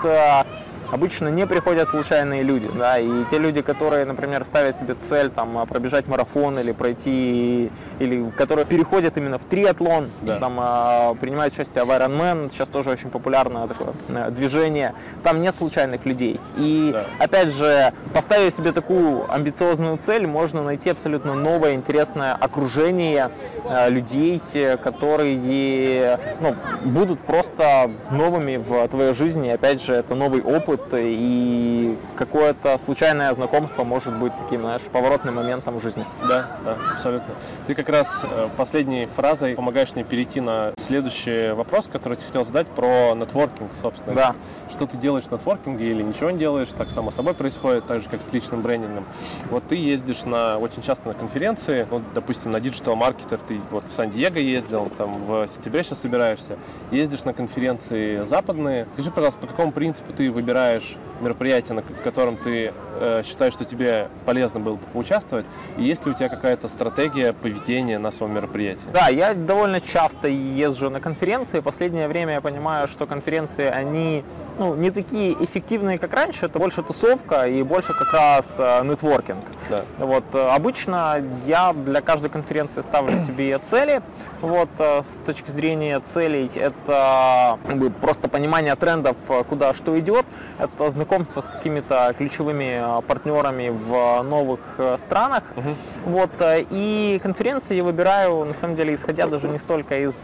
обычно 0.91 1.29
не 1.29 1.47
приходят 1.47 1.89
случайные 1.89 2.43
люди, 2.43 2.69
да, 2.75 2.99
и 2.99 3.09
те 3.31 3.37
люди, 3.37 3.61
которые, 3.61 4.05
например, 4.05 4.45
ставят 4.45 4.77
себе 4.77 4.95
цель 4.95 5.29
там 5.29 5.57
а, 5.57 5.65
пробежать 5.65 6.07
марафон 6.07 6.59
или 6.59 6.71
пройти, 6.73 7.71
или 7.99 8.29
которые 8.37 8.65
переходят 8.65 9.17
именно 9.17 9.39
в 9.39 9.45
триатлон, 9.45 10.11
да. 10.21 10.39
там 10.39 10.57
а, 10.59 11.13
принимают 11.15 11.53
участие 11.53 11.85
в 11.85 11.89
Ironman, 11.89 12.51
сейчас 12.51 12.67
тоже 12.67 12.89
очень 12.89 13.09
популярное 13.09 13.67
такое 13.67 13.93
э, 14.09 14.31
движение, 14.31 14.93
там 15.23 15.41
нет 15.41 15.55
случайных 15.57 16.05
людей. 16.05 16.39
И 16.57 16.91
да. 16.93 17.05
опять 17.19 17.49
же, 17.49 17.93
поставив 18.13 18.53
себе 18.53 18.71
такую 18.71 19.31
амбициозную 19.33 19.97
цель, 19.97 20.27
можно 20.27 20.61
найти 20.61 20.89
абсолютно 20.89 21.33
новое, 21.35 21.73
интересное 21.73 22.33
окружение 22.33 23.31
э, 23.63 23.89
людей, 23.89 24.41
которые 24.83 26.19
ну, 26.41 26.55
будут 26.83 27.19
просто 27.21 27.91
новыми 28.11 28.57
в 28.57 28.87
твоей 28.89 29.13
жизни, 29.13 29.49
опять 29.49 29.81
же, 29.81 29.93
это 29.93 30.15
новый 30.15 30.41
опыт, 30.41 30.80
и 30.93 31.97
какое-то 32.17 32.77
случайное 32.79 33.33
знакомство 33.33 33.83
может 33.83 34.13
быть 34.17 34.33
таким, 34.43 34.61
знаешь, 34.61 34.81
поворотным 34.91 35.35
моментом 35.35 35.77
в 35.77 35.81
жизни. 35.81 36.05
Да, 36.27 36.57
да, 36.63 36.77
абсолютно. 36.95 37.33
Ты 37.67 37.75
как 37.75 37.89
раз 37.89 38.07
э, 38.23 38.49
последней 38.57 39.07
фразой 39.15 39.55
помогаешь 39.55 39.93
мне 39.93 40.03
перейти 40.03 40.41
на 40.41 40.73
следующий 40.87 41.51
вопрос, 41.51 41.87
который 41.91 42.17
я 42.19 42.25
хотел 42.25 42.45
задать 42.45 42.67
про 42.67 43.13
нетворкинг, 43.15 43.71
собственно. 43.81 44.15
Да. 44.15 44.35
Что 44.71 44.85
ты 44.85 44.97
делаешь 44.97 45.25
в 45.25 45.31
нетворкинге 45.31 45.91
или 45.91 46.01
ничего 46.01 46.31
не 46.31 46.39
делаешь, 46.39 46.69
так 46.77 46.91
само 46.91 47.11
собой 47.11 47.33
происходит, 47.33 47.85
так 47.87 48.01
же, 48.01 48.09
как 48.09 48.21
с 48.21 48.33
личным 48.33 48.61
брендингом. 48.61 49.05
Вот 49.49 49.63
ты 49.67 49.75
ездишь 49.75 50.23
на 50.23 50.57
очень 50.57 50.81
часто 50.81 51.09
на 51.09 51.13
конференции, 51.13 51.87
ну, 51.89 52.01
допустим, 52.13 52.51
на 52.51 52.57
Digital 52.57 52.97
Marketer 52.97 53.39
ты 53.47 53.59
вот 53.69 53.83
в 53.87 53.91
Сан-Диего 53.93 54.37
ездил, 54.37 54.89
там 54.97 55.25
в 55.25 55.47
сентябре 55.47 55.83
сейчас 55.83 56.01
собираешься, 56.01 56.57
ездишь 56.91 57.23
на 57.23 57.33
конференции 57.33 58.23
западные. 58.25 58.87
Скажи, 58.93 59.11
пожалуйста, 59.11 59.41
по 59.41 59.47
какому 59.47 59.71
принципу 59.71 60.13
ты 60.13 60.31
выбираешь 60.31 60.70
выбираешь 60.71 61.10
мероприятие, 61.21 61.75
на, 61.75 61.81
в 61.81 62.01
котором 62.03 62.37
ты 62.37 62.73
э, 62.99 63.23
считаешь, 63.25 63.53
что 63.53 63.65
тебе 63.65 64.09
полезно 64.25 64.59
было 64.59 64.75
бы 64.75 64.85
поучаствовать, 64.93 65.45
и 65.77 65.83
есть 65.83 66.05
ли 66.05 66.11
у 66.11 66.13
тебя 66.15 66.29
какая-то 66.29 66.67
стратегия 66.67 67.33
поведения 67.33 67.99
на 67.99 68.11
своем 68.11 68.33
мероприятии? 68.33 68.81
Да, 68.93 69.07
я 69.07 69.33
довольно 69.33 69.79
часто 69.79 70.27
езжу 70.27 70.89
на 70.89 70.99
конференции. 70.99 71.59
Последнее 71.59 72.07
время 72.07 72.33
я 72.33 72.41
понимаю, 72.41 72.87
что 72.87 73.05
конференции, 73.05 73.65
они 73.65 74.23
ну, 74.57 74.75
не 74.75 74.91
такие 74.91 75.33
эффективные, 75.43 75.97
как 75.97 76.13
раньше, 76.13 76.45
это 76.45 76.59
больше 76.59 76.83
тусовка 76.83 77.47
и 77.47 77.63
больше 77.63 77.93
как 77.93 78.13
раз 78.13 78.55
э, 78.57 78.83
нетворкинг. 78.83 79.45
Да. 79.69 79.85
Вот, 79.97 80.23
э, 80.33 80.49
обычно 80.49 81.23
я 81.45 81.73
для 81.73 82.01
каждой 82.01 82.29
конференции 82.29 82.81
ставлю 82.81 83.17
себе 83.27 83.57
цели. 83.59 84.01
Вот, 84.41 84.69
э, 84.79 85.03
с 85.03 85.25
точки 85.25 85.49
зрения 85.49 85.99
целей 86.13 86.51
это 86.55 87.57
как 87.65 87.77
бы, 87.77 87.89
просто 87.89 88.27
понимание 88.27 88.75
трендов, 88.75 89.15
куда 89.49 89.73
что 89.73 89.97
идет, 89.99 90.25
это 90.59 90.91
знакомство 90.91 91.10
с 91.11 91.45
какими-то 91.45 92.15
ключевыми 92.17 93.01
партнерами 93.05 93.69
в 93.69 94.23
новых 94.23 94.61
странах. 94.97 95.43
Угу. 95.57 96.11
Вот, 96.11 96.29
и 96.39 97.19
конференции 97.21 97.75
я 97.75 97.83
выбираю, 97.83 98.45
на 98.45 98.53
самом 98.53 98.77
деле, 98.77 98.95
исходя 98.95 99.27
даже 99.27 99.49
не 99.49 99.59
столько 99.59 99.99
из 99.99 100.15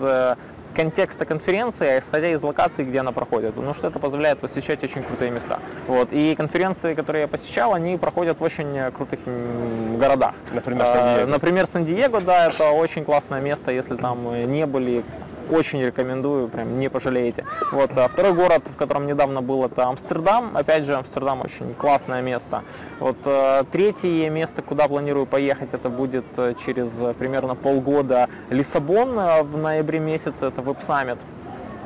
контекста 0.76 1.26
конференции, 1.26 1.88
а 1.88 2.00
исходя 2.00 2.30
из 2.30 2.41
локации, 2.43 2.84
где 2.84 3.00
она 3.00 3.12
проходит. 3.12 3.56
Потому 3.56 3.73
что 3.73 3.88
это 3.88 3.97
позволяет 3.97 4.39
посещать 4.39 4.84
очень 4.84 5.04
крутые 5.04 5.32
места. 5.32 5.60
Вот. 5.88 6.10
И 6.12 6.36
конференции, 6.36 6.93
которые 6.93 7.23
я 7.23 7.28
посещал, 7.28 7.73
они 7.73 7.97
проходят 7.97 8.39
в 8.39 8.43
очень 8.43 8.91
крутых 8.91 9.19
городах. 10.00 10.36
Например, 10.54 10.86
Сан-Диего. 10.86 11.28
Например, 11.28 11.67
Сан-Диего, 11.67 12.21
да, 12.21 12.47
это 12.47 12.69
очень 12.69 13.04
классное 13.04 13.41
место, 13.41 13.71
если 13.71 13.95
там 13.95 14.52
не 14.52 14.67
были 14.67 15.04
очень 15.51 15.81
рекомендую, 15.81 16.47
прям 16.47 16.79
не 16.79 16.89
пожалеете. 16.89 17.45
Вот, 17.71 17.91
а 17.97 18.07
второй 18.07 18.33
город, 18.33 18.63
в 18.67 18.75
котором 18.75 19.07
недавно 19.07 19.41
был, 19.41 19.65
это 19.65 19.86
Амстердам. 19.86 20.55
Опять 20.55 20.86
же, 20.86 20.95
Амстердам 20.95 21.41
очень 21.41 21.73
классное 21.73 22.21
место. 22.21 22.63
Вот 22.99 23.17
э, 23.25 23.63
третье 23.71 24.29
место, 24.29 24.62
куда 24.62 24.88
планирую 24.88 25.25
поехать, 25.25 25.69
это 25.73 25.89
будет 25.89 26.25
э, 26.38 26.53
через 26.65 26.89
примерно 27.17 27.55
полгода 27.55 28.29
Лиссабон 28.49 29.15
в 29.43 29.57
ноябре 29.57 29.99
месяце, 29.99 30.45
это 30.45 30.62
Summit. 30.62 31.17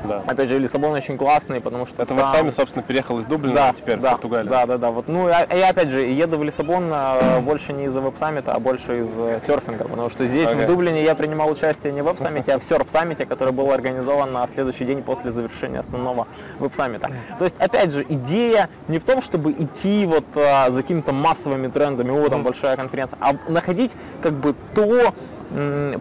Да. 0.04 0.24
Опять 0.28 0.50
же, 0.50 0.60
Лиссабон 0.60 0.94
очень 0.94 1.18
классный, 1.18 1.62
потому 1.62 1.86
что 1.86 2.02
это 2.02 2.16
там... 2.16 2.32
сами, 2.32 2.50
собственно, 2.50 2.84
переехал 2.84 3.20
из 3.20 3.26
Дублина, 3.26 3.56
да, 3.56 3.70
а 3.70 3.74
теперь 3.74 3.98
да, 3.98 4.10
в 4.10 4.12
Португалию. 4.14 4.52
Да, 4.52 4.66
да, 4.66 4.78
да. 4.78 4.92
Вот, 4.92 5.08
ну, 5.08 5.28
я, 5.28 5.48
я 5.52 5.70
опять 5.70 5.90
же 5.90 6.02
еду 6.02 6.38
в 6.38 6.44
Лиссабон 6.44 6.90
а, 6.92 7.40
больше 7.42 7.74
не 7.74 7.86
из-за 7.86 8.02
веб-саммита, 8.02 8.54
а 8.54 8.60
больше 8.60 9.02
из 9.02 9.10
э, 9.18 9.40
серфинга, 9.46 9.88
потому 9.88 10.10
что 10.10 10.26
здесь, 10.26 10.50
okay. 10.50 10.64
в 10.64 10.68
Дублине, 10.68 11.04
я 11.04 11.16
принимал 11.16 11.50
участие 11.52 11.94
не 11.94 12.02
в 12.02 12.06
веб-саммите, 12.06 12.54
а 12.54 12.60
в 12.60 12.64
серф-саммите, 12.64 13.26
который 13.26 13.54
был 13.54 13.72
организован 13.72 14.32
на 14.32 14.48
следующий 14.54 14.86
день 14.86 15.04
после 15.04 15.32
завершения 15.32 15.80
основного 15.80 16.28
веб-саммита. 16.60 17.12
То 17.38 17.46
есть, 17.46 17.60
опять 17.60 17.92
же, 17.92 18.06
идея 18.08 18.70
не 18.88 19.00
в 19.00 19.04
том, 19.04 19.22
чтобы 19.22 19.52
идти 19.52 20.06
вот 20.06 20.26
а, 20.36 20.72
за 20.72 20.82
какими-то 20.82 21.12
массовыми 21.12 21.68
трендами, 21.68 22.12
о, 22.12 22.30
там 22.30 22.44
большая 22.44 22.76
конференция, 22.76 23.18
а 23.22 23.36
находить 23.48 23.92
как 24.22 24.34
бы 24.34 24.56
то, 24.76 25.14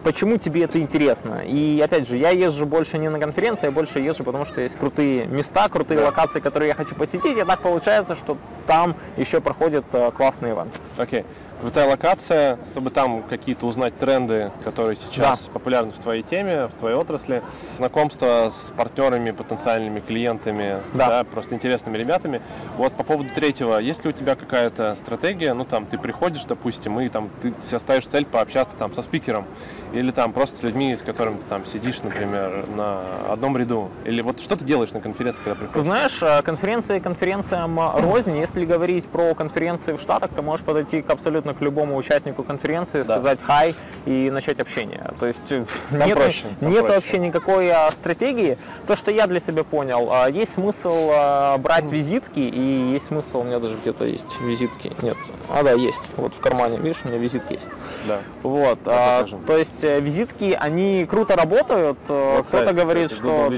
почему 0.03 0.37
тебе 0.37 0.63
это 0.63 0.79
интересно. 0.79 1.41
И 1.45 1.81
опять 1.83 2.07
же, 2.07 2.17
я 2.17 2.29
езжу 2.29 2.65
больше 2.65 2.97
не 2.97 3.09
на 3.09 3.19
конференции, 3.19 3.65
я 3.65 3.71
больше 3.71 3.99
езжу, 3.99 4.23
потому 4.23 4.45
что 4.45 4.61
есть 4.61 4.77
крутые 4.77 5.25
места, 5.25 5.67
крутые 5.69 5.99
да. 5.99 6.05
локации, 6.07 6.39
которые 6.39 6.69
я 6.69 6.75
хочу 6.75 6.95
посетить, 6.95 7.37
и 7.37 7.43
так 7.43 7.59
получается, 7.61 8.15
что 8.15 8.37
там 8.67 8.95
еще 9.17 9.41
проходят 9.41 9.85
э, 9.93 10.11
классные 10.11 10.53
ивенты. 10.53 10.79
Окей. 10.97 11.21
Okay 11.21 11.25
крутая 11.61 11.87
локация, 11.87 12.57
чтобы 12.71 12.89
там 12.89 13.23
какие-то 13.23 13.67
узнать 13.67 13.97
тренды, 13.97 14.51
которые 14.63 14.95
сейчас 14.95 15.45
да. 15.45 15.51
популярны 15.51 15.91
в 15.91 15.99
твоей 15.99 16.23
теме, 16.23 16.67
в 16.67 16.73
твоей 16.73 16.95
отрасли, 16.95 17.43
знакомство 17.77 18.51
с 18.51 18.71
партнерами, 18.75 19.31
потенциальными 19.31 19.99
клиентами, 19.99 20.81
да. 20.93 21.07
Да, 21.07 21.23
просто 21.23 21.55
интересными 21.55 21.97
ребятами. 21.97 22.41
Вот 22.77 22.93
по 22.93 23.03
поводу 23.03 23.29
третьего, 23.33 23.77
есть 23.77 24.03
ли 24.03 24.09
у 24.09 24.13
тебя 24.13 24.35
какая-то 24.35 24.95
стратегия, 24.95 25.53
ну 25.53 25.63
там 25.63 25.85
ты 25.85 25.97
приходишь, 25.97 26.43
допустим, 26.45 26.99
и 26.99 27.09
там 27.09 27.29
ты 27.41 27.53
себе 27.67 27.79
ставишь 27.79 28.07
цель 28.07 28.25
пообщаться 28.25 28.75
там 28.75 28.93
со 28.93 29.03
спикером, 29.03 29.45
или 29.93 30.11
там 30.11 30.33
просто 30.33 30.57
с 30.57 30.63
людьми, 30.63 30.97
с 30.97 31.03
которыми 31.03 31.37
ты 31.37 31.47
там 31.47 31.65
сидишь, 31.65 32.01
например, 32.01 32.65
на 32.75 33.01
одном 33.29 33.55
ряду, 33.55 33.89
или 34.05 34.21
вот 34.21 34.39
что 34.41 34.55
ты 34.55 34.65
делаешь 34.65 34.91
на 34.91 34.99
конференции, 34.99 35.39
когда 35.43 35.55
приходишь? 35.55 35.73
Ты 35.73 35.81
знаешь, 35.81 36.19
э, 36.21 36.41
конференции 36.41 36.99
конференциям 36.99 37.79
рознь, 37.97 38.35
если 38.37 38.65
говорить 38.65 39.05
про 39.05 39.35
конференции 39.35 39.93
в 39.93 40.01
Штатах, 40.01 40.31
ты 40.35 40.41
можешь 40.41 40.65
подойти 40.65 41.03
к 41.03 41.09
абсолютно 41.09 41.50
можно 41.51 41.53
к 41.53 41.61
любому 41.61 41.97
участнику 41.97 42.43
конференции 42.43 42.99
да. 42.99 43.03
сказать 43.03 43.39
хай 43.43 43.75
и 44.05 44.29
начать 44.31 44.59
общение. 44.59 45.11
То 45.19 45.27
есть 45.27 45.51
нет, 45.91 46.15
проще, 46.15 46.47
нет 46.61 46.87
вообще 46.87 47.17
никакой 47.17 47.69
а, 47.69 47.91
стратегии. 47.91 48.57
То, 48.87 48.95
что 48.95 49.11
я 49.11 49.27
для 49.27 49.39
себя 49.39 49.63
понял, 49.63 50.09
а, 50.11 50.29
есть 50.29 50.53
смысл 50.53 51.09
а, 51.11 51.57
брать 51.57 51.85
визитки 51.85 52.39
и 52.39 52.93
есть 52.93 53.07
смысл, 53.07 53.39
у 53.39 53.43
меня 53.43 53.59
даже 53.59 53.75
где-то 53.81 54.05
есть 54.05 54.39
визитки. 54.41 54.91
Нет, 55.01 55.17
а 55.49 55.63
да, 55.63 55.73
есть. 55.73 56.09
Вот 56.17 56.33
в 56.33 56.39
кармане, 56.39 56.77
видишь, 56.77 57.01
у 57.03 57.07
меня 57.07 57.17
визитки 57.17 57.53
есть. 57.53 57.67
Да. 58.07 58.19
Вот. 58.43 58.79
А, 58.85 59.25
то 59.45 59.57
есть 59.57 59.83
э, 59.83 59.99
визитки, 59.99 60.57
они 60.59 61.05
круто 61.09 61.35
работают. 61.35 61.97
Э, 62.07 62.37
вот 62.37 62.47
Кто-то 62.47 62.73
говорит, 62.73 63.11
что... 63.11 63.51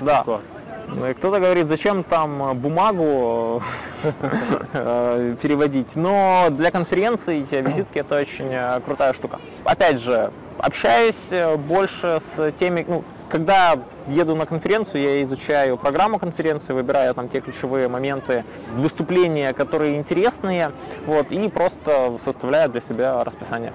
Да. 0.00 0.22
Ну 0.94 1.14
кто-то 1.14 1.38
говорит, 1.38 1.68
зачем 1.68 2.02
там 2.02 2.42
э, 2.42 2.54
бумагу 2.54 3.62
э, 4.72 5.36
переводить. 5.42 5.94
Но 5.94 6.48
для 6.50 6.70
конференций 6.70 7.46
визитки 7.50 7.98
это 7.98 8.20
очень 8.20 8.48
э, 8.50 8.80
крутая 8.84 9.12
штука. 9.12 9.38
Опять 9.64 10.00
же, 10.00 10.30
общаюсь 10.58 11.30
больше 11.68 12.20
с 12.20 12.52
теми, 12.52 12.84
ну, 12.88 13.04
когда 13.28 13.78
еду 14.08 14.34
на 14.34 14.46
конференцию, 14.46 15.02
я 15.02 15.22
изучаю 15.22 15.76
программу 15.76 16.18
конференции, 16.18 16.72
выбираю 16.72 17.14
там 17.14 17.28
те 17.28 17.40
ключевые 17.40 17.88
моменты 17.88 18.44
выступления, 18.74 19.52
которые 19.52 19.98
интересные, 19.98 20.72
вот, 21.06 21.30
и 21.30 21.48
просто 21.48 22.18
составляю 22.22 22.70
для 22.70 22.80
себя 22.80 23.22
расписание. 23.22 23.72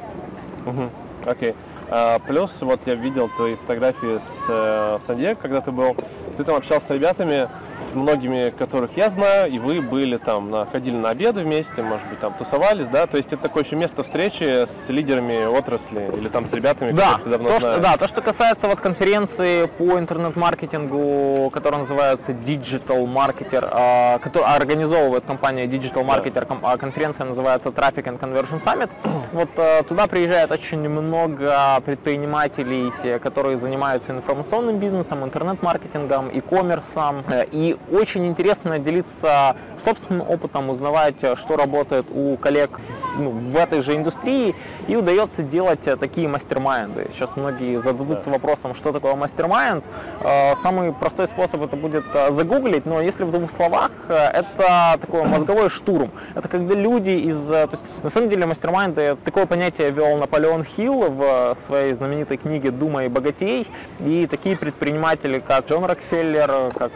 Окей. 1.26 1.52
Okay. 1.52 1.56
А, 1.95 2.17
плюс, 2.17 2.60
вот 2.62 2.79
я 2.88 2.95
видел 2.95 3.29
твои 3.29 3.56
фотографии 3.56 4.17
с, 4.17 4.49
э, 4.49 4.97
в 4.99 5.03
сан 5.06 5.15
когда 5.36 5.62
ты 5.62 5.69
был, 5.69 5.95
ты 6.38 6.43
там 6.43 6.56
общался 6.56 6.88
с 6.88 6.89
ребятами, 6.89 7.47
многими 7.93 8.49
которых 8.49 8.97
я 8.97 9.12
знаю, 9.12 9.51
и 9.51 9.60
вы 9.60 9.82
были 9.82 10.17
там, 10.17 10.49
на, 10.49 10.65
ходили 10.65 10.95
на 10.95 11.10
обеды 11.10 11.41
вместе, 11.41 11.84
может 11.84 12.08
быть, 12.10 12.19
там 12.19 12.34
тусовались, 12.34 12.88
да, 12.88 13.06
то 13.06 13.17
есть 13.17 13.32
это 13.32 13.43
такое 13.43 13.63
еще 13.63 13.75
место 13.75 14.03
встречи 14.03 14.65
с 14.65 14.89
лидерами 14.89 15.45
отрасли 15.45 16.10
или 16.17 16.29
там 16.29 16.47
с 16.47 16.53
ребятами, 16.53 16.91
да, 16.91 17.12
которых 17.12 17.23
ты 17.23 17.29
давно 17.29 17.49
то, 17.49 17.60
знаешь. 17.60 17.75
Что, 17.75 17.84
да, 17.84 17.97
то, 17.97 18.08
что 18.08 18.21
касается 18.21 18.67
вот 18.67 18.79
конференции 18.79 19.65
по 19.65 19.99
интернет-маркетингу, 19.99 21.51
которая 21.51 21.82
называется 21.82 22.32
Digital 22.32 23.06
Marketer, 23.06 23.69
а, 23.71 24.17
которая 24.19 24.56
организовывает 24.56 25.25
компания 25.25 25.65
Digital 25.65 26.06
Marketer, 26.06 26.47
да. 26.49 26.58
А 26.63 26.77
конференция 26.77 27.25
называется 27.25 27.69
Traffic 27.69 28.06
and 28.06 28.19
Conversion 28.19 28.63
Summit, 28.63 28.89
вот 29.32 29.49
э, 29.58 29.84
туда 29.84 30.08
приезжает 30.08 30.51
очень 30.51 30.89
много 30.89 31.75
предпринимателей, 31.85 32.91
которые 33.19 33.57
занимаются 33.57 34.11
информационным 34.11 34.77
бизнесом, 34.77 35.23
интернет-маркетингом, 35.23 36.29
e-commerce, 36.29 37.23
э, 37.27 37.45
и 37.51 37.77
очень 37.91 38.25
интересно 38.25 38.79
делиться 38.79 39.55
собственным 39.77 40.27
опытом, 40.29 40.69
узнавать, 40.69 41.15
э, 41.21 41.35
что 41.35 41.57
работает 41.57 42.05
у 42.13 42.37
коллег 42.37 42.79
ну, 43.17 43.31
в 43.31 43.55
этой 43.55 43.81
же 43.81 43.95
индустрии, 43.95 44.55
и 44.87 44.95
удается 44.95 45.43
делать 45.43 45.85
э, 45.85 45.95
такие 45.97 46.27
мастер-майнды. 46.27 47.09
Сейчас 47.11 47.35
многие 47.35 47.81
зададутся 47.81 48.25
да. 48.25 48.31
вопросом, 48.31 48.75
что 48.75 48.91
такое 48.91 49.15
мастер-майнд. 49.15 49.83
Э, 50.21 50.55
самый 50.61 50.93
простой 50.93 51.27
способ 51.27 51.61
это 51.61 51.75
будет 51.75 52.05
загуглить, 52.31 52.85
но 52.85 53.01
если 53.01 53.23
в 53.23 53.31
двух 53.31 53.51
словах, 53.51 53.91
это 54.09 54.97
такой 54.99 55.25
мозговой 55.25 55.69
штурм. 55.69 56.11
Это 56.35 56.47
когда 56.47 56.75
люди 56.75 57.09
из... 57.09 57.45
То 57.45 57.69
есть, 57.71 57.83
на 58.03 58.09
самом 58.09 58.29
деле 58.29 58.45
мастер-майнды, 58.45 59.17
такое 59.23 59.45
понятие 59.45 59.91
вел 59.91 60.17
Наполеон 60.17 60.63
Хилл 60.63 61.11
в 61.11 61.55
своей 61.73 61.93
знаменитой 61.95 62.38
книге 62.38 62.69
«Думай 62.69 63.07
богатей», 63.07 63.67
и 63.99 64.27
такие 64.29 64.55
предприниматели, 64.55 65.39
как 65.39 65.67
Джон 65.67 65.86
Рокфеллер, 65.86 66.71
как 66.77 66.91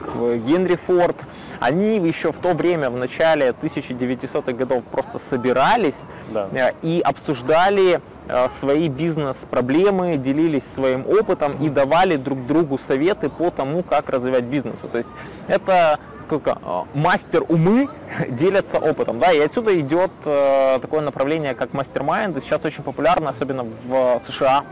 Генри 0.45 0.77
Форд, 0.85 1.15
они 1.59 1.97
еще 1.97 2.31
в 2.31 2.37
то 2.37 2.53
время, 2.53 2.91
в 2.91 2.95
начале 2.95 3.55
1900-х 3.59 4.51
годов, 4.53 4.83
просто 4.83 5.19
собирались 5.31 6.03
да. 6.29 6.47
Э, 6.51 6.73
и 6.83 7.01
обсуждали 7.03 8.01
э, 8.27 8.49
свои 8.59 8.87
бизнес-проблемы, 8.87 10.17
делились 10.17 10.71
своим 10.71 11.07
опытом 11.07 11.57
и 11.63 11.69
давали 11.69 12.15
друг 12.15 12.45
другу 12.45 12.77
советы 12.77 13.29
по 13.31 13.49
тому, 13.49 13.81
как 13.81 14.09
развивать 14.09 14.43
бизнес. 14.43 14.81
То 14.81 14.97
есть 14.99 15.09
это 15.47 15.99
как, 16.27 16.47
э, 16.47 16.53
мастер 16.93 17.43
умы 17.47 17.89
делятся 18.29 18.77
опытом, 18.77 19.19
да, 19.19 19.31
и 19.31 19.39
отсюда 19.39 19.79
идет 19.79 20.11
э, 20.25 20.79
такое 20.81 21.01
направление, 21.01 21.53
как 21.55 21.73
мастер-майнд, 21.73 22.43
сейчас 22.43 22.65
очень 22.65 22.83
популярно, 22.83 23.29
особенно 23.29 23.65
в 23.87 24.19
США, 24.27 24.63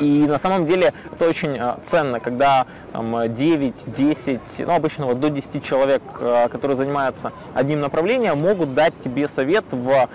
и 0.00 0.26
на 0.26 0.38
самом 0.38 0.66
деле 0.66 0.92
это 1.12 1.28
очень 1.28 1.56
э, 1.56 1.76
ценно, 1.84 2.18
когда 2.18 2.66
там, 2.92 3.32
9, 3.32 3.94
10, 3.94 4.40
ну 4.58 4.74
обычно 4.74 5.06
вот 5.06 5.20
до 5.20 5.30
10 5.30 5.64
человек, 5.64 6.02
э, 6.18 6.48
которые 6.48 6.76
занимаются 6.76 7.32
одним 7.54 7.80
направлением, 7.80 8.38
могут 8.40 8.74
дать 8.74 8.92
тебе 9.02 9.28
совет 9.28 9.64
в 9.70 10.08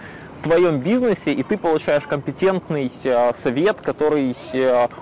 твоем 0.43 0.79
бизнесе, 0.79 1.33
и 1.33 1.43
ты 1.43 1.57
получаешь 1.57 2.03
компетентный 2.03 2.91
э, 3.03 3.31
совет, 3.33 3.81
который 3.81 4.35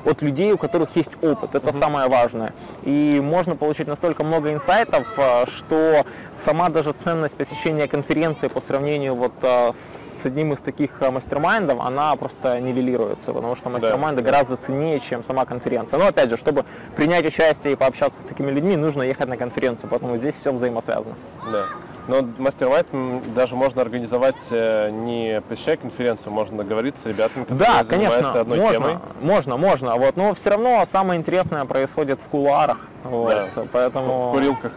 от 0.05 0.21
людей, 0.21 0.51
у 0.51 0.57
которых 0.57 0.95
есть 0.95 1.11
опыт. 1.21 1.55
Это 1.55 1.69
угу. 1.69 1.77
самое 1.77 2.07
важное. 2.07 2.53
И 2.83 3.19
можно 3.23 3.55
получить 3.55 3.87
настолько 3.87 4.23
много 4.23 4.53
инсайтов, 4.53 5.07
что 5.47 6.05
сама 6.35 6.69
даже 6.69 6.91
ценность 6.93 7.37
посещения 7.37 7.87
конференции 7.87 8.47
по 8.47 8.59
сравнению 8.59 9.15
вот 9.15 9.33
с 9.41 10.06
с 10.17 10.25
одним 10.25 10.53
из 10.53 10.59
таких 10.59 11.01
э, 11.01 11.11
мастер-майндов, 11.11 11.79
она 11.79 12.15
просто 12.15 12.59
нивелируется, 12.59 13.33
потому 13.33 13.55
что 13.55 13.69
мастер-майнды 13.69 14.21
да, 14.21 14.31
гораздо 14.31 14.57
ценнее, 14.57 14.99
чем 14.99 15.23
сама 15.23 15.45
конференция. 15.45 15.99
Но 15.99 16.07
опять 16.07 16.29
же, 16.29 16.37
чтобы 16.37 16.65
принять 16.95 17.25
участие 17.25 17.73
и 17.73 17.75
пообщаться 17.75 18.21
с 18.21 18.25
такими 18.25 18.51
людьми, 18.51 18.75
нужно 18.75 19.03
ехать 19.03 19.27
на 19.27 19.37
конференцию, 19.37 19.89
поэтому 19.89 20.17
здесь 20.17 20.35
все 20.35 20.51
взаимосвязано. 20.51 21.15
Да. 21.51 21.65
Но 22.07 22.25
мастер-майнд 22.37 23.33
даже 23.33 23.55
можно 23.55 23.81
организовать 23.81 24.35
э, 24.49 24.89
не 24.91 25.41
посещая 25.41 25.77
конференцию, 25.77 26.31
можно 26.31 26.57
договориться 26.57 27.01
с 27.01 27.05
ребятами, 27.05 27.43
которые 27.43 27.67
да, 27.67 27.83
занимаются 27.83 28.31
конечно, 28.33 28.41
одной 28.41 28.59
можно, 28.59 28.73
темой. 28.73 28.95
Можно, 29.19 29.57
можно, 29.57 29.95
вот, 29.95 30.15
но 30.15 30.33
все 30.33 30.51
равно 30.51 30.85
самое 30.89 31.19
интересное 31.19 31.65
происходит 31.65 32.19
в 32.25 32.29
кулуарах, 32.29 32.77
вот, 33.03 33.35
да. 33.55 33.63
поэтому... 33.71 34.29
В 34.29 34.33
курилках. 34.33 34.71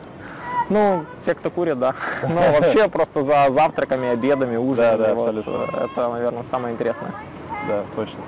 Ну, 0.71 1.05
те, 1.27 1.35
кто 1.35 1.51
курит, 1.51 1.79
да. 1.79 1.95
Ну, 2.23 2.41
вообще 2.53 2.89
просто 2.89 3.23
за 3.25 3.51
завтраками, 3.51 4.09
обедами, 4.09 4.57
ужинами. 4.57 4.97
Да, 4.97 5.09
да, 5.09 5.15
вот. 5.15 5.29
абсолютно. 5.29 5.79
Это, 5.85 6.09
наверное, 6.09 6.45
самое 6.45 6.75
интересное. 6.75 7.13
Да, 7.69 7.83
точно. 7.95 8.21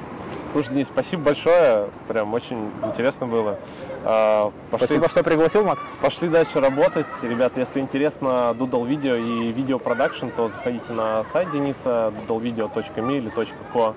Слушай, 0.52 0.70
Денис, 0.70 0.88
спасибо 0.88 1.22
большое. 1.22 1.88
Прям 2.08 2.34
очень 2.34 2.70
интересно 2.84 3.26
было. 3.26 3.58
А, 4.04 4.52
пошли, 4.70 4.86
спасибо, 4.86 5.08
что 5.08 5.22
пригласил, 5.22 5.64
Макс. 5.64 5.82
Пошли 6.02 6.28
дальше 6.28 6.60
работать. 6.60 7.06
Ребята, 7.22 7.60
если 7.60 7.80
интересно 7.80 8.54
Doodle 8.58 8.86
видео 8.86 9.14
и 9.14 9.52
видео 9.52 9.78
продакшн, 9.78 10.28
то 10.28 10.48
заходите 10.48 10.92
на 10.92 11.24
сайт 11.32 11.50
Дениса 11.52 12.12
doodlevideo.me 12.28 13.18
или 13.18 13.32
.co. 13.72 13.94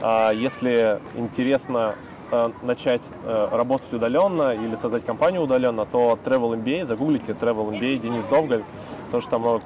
А, 0.00 0.30
если 0.30 1.00
интересно 1.16 1.96
Э, 2.34 2.50
начать 2.62 3.02
э, 3.22 3.48
работать 3.52 3.92
удаленно 3.92 4.52
или 4.54 4.74
создать 4.74 5.06
компанию 5.06 5.42
удаленно, 5.42 5.86
то 5.86 6.18
Travel 6.24 6.60
MBA, 6.60 6.84
загуглите 6.86 7.30
Travel 7.30 7.70
MBA 7.70 7.98
Денис 7.98 8.24
Довгаль, 8.24 8.64
потому 9.04 9.22
что 9.22 9.30
там 9.30 9.42
много 9.42 9.62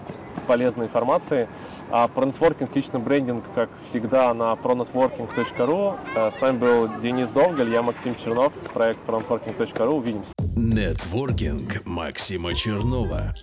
полезной 0.46 0.86
информации. 0.86 1.48
А 1.90 2.08
про 2.08 2.26
нетворкинг, 2.26 2.76
личный 2.76 3.00
брендинг, 3.00 3.42
как 3.54 3.70
всегда, 3.88 4.34
на 4.34 4.52
pronetworking.ru. 4.52 5.98
Э, 6.14 6.30
с 6.36 6.40
нами 6.42 6.58
был 6.58 6.90
Денис 7.00 7.30
Довгаль, 7.30 7.70
я 7.70 7.82
Максим 7.82 8.14
Чернов, 8.16 8.52
проект 8.74 9.00
pronetworking.ru. 9.06 9.88
Увидимся. 9.88 10.32
Нетворкинг 10.54 11.86
Максима 11.86 12.54
Чернова. 12.54 13.34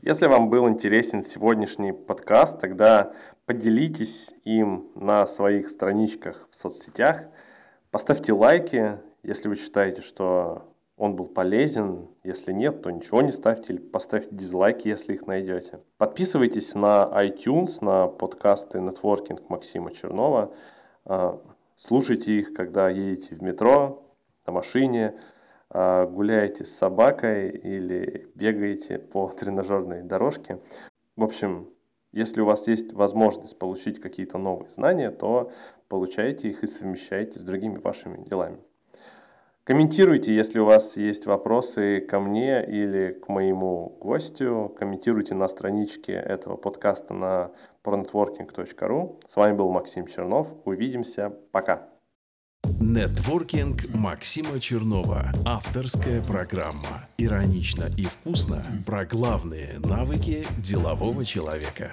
Если 0.00 0.28
вам 0.28 0.48
был 0.48 0.66
интересен 0.66 1.22
сегодняшний 1.22 1.92
подкаст, 1.92 2.58
тогда 2.58 3.12
поделитесь 3.44 4.32
им 4.44 4.86
на 4.94 5.26
своих 5.26 5.68
страничках 5.68 6.48
в 6.50 6.56
соцсетях– 6.56 7.24
Поставьте 7.90 8.32
лайки, 8.32 8.98
если 9.22 9.48
вы 9.48 9.56
считаете, 9.56 10.02
что 10.02 10.74
он 10.96 11.14
был 11.14 11.26
полезен. 11.26 12.08
Если 12.24 12.52
нет, 12.52 12.82
то 12.82 12.90
ничего 12.90 13.22
не 13.22 13.30
ставьте 13.30 13.72
или 13.72 13.80
поставьте 13.80 14.28
дизлайки, 14.32 14.88
если 14.88 15.14
их 15.14 15.26
найдете. 15.26 15.80
Подписывайтесь 15.96 16.74
на 16.74 17.08
iTunes, 17.14 17.82
на 17.82 18.08
подкасты 18.08 18.78
Networking 18.78 19.40
Максима 19.48 19.92
Чернова. 19.92 20.52
А, 21.04 21.40
Слушайте 21.80 22.32
их, 22.32 22.54
когда 22.54 22.88
едете 22.88 23.36
в 23.36 23.40
метро, 23.40 24.02
на 24.44 24.52
машине, 24.52 25.14
а, 25.70 26.06
гуляете 26.06 26.64
с 26.64 26.76
собакой 26.76 27.50
или 27.50 28.28
бегаете 28.34 28.98
по 28.98 29.30
тренажерной 29.38 30.02
дорожке. 30.02 30.58
В 31.14 31.22
общем, 31.22 31.68
если 32.12 32.40
у 32.40 32.46
вас 32.46 32.68
есть 32.68 32.92
возможность 32.92 33.58
получить 33.58 34.00
какие-то 34.00 34.38
новые 34.38 34.68
знания, 34.68 35.10
то 35.10 35.50
получайте 35.88 36.48
их 36.48 36.62
и 36.62 36.66
совмещайте 36.66 37.38
с 37.38 37.42
другими 37.42 37.78
вашими 37.78 38.22
делами. 38.24 38.58
Комментируйте, 39.68 40.34
если 40.34 40.60
у 40.60 40.64
вас 40.64 40.96
есть 40.96 41.26
вопросы 41.26 42.00
ко 42.00 42.20
мне 42.20 42.64
или 42.64 43.12
к 43.12 43.28
моему 43.28 43.98
гостю. 44.00 44.74
Комментируйте 44.78 45.34
на 45.34 45.46
страничке 45.46 46.14
этого 46.14 46.56
подкаста 46.56 47.12
на 47.12 47.50
pronetworking.ru. 47.84 49.20
С 49.26 49.36
вами 49.36 49.54
был 49.54 49.70
Максим 49.70 50.06
Чернов. 50.06 50.54
Увидимся. 50.64 51.28
Пока. 51.52 51.97
Нетворкинг 52.68 53.94
Максима 53.94 54.60
Чернова. 54.60 55.32
Авторская 55.44 56.22
программа. 56.22 57.08
Иронично 57.16 57.88
и 57.96 58.04
вкусно 58.04 58.62
про 58.84 59.04
главные 59.06 59.78
навыки 59.80 60.46
делового 60.58 61.24
человека. 61.24 61.92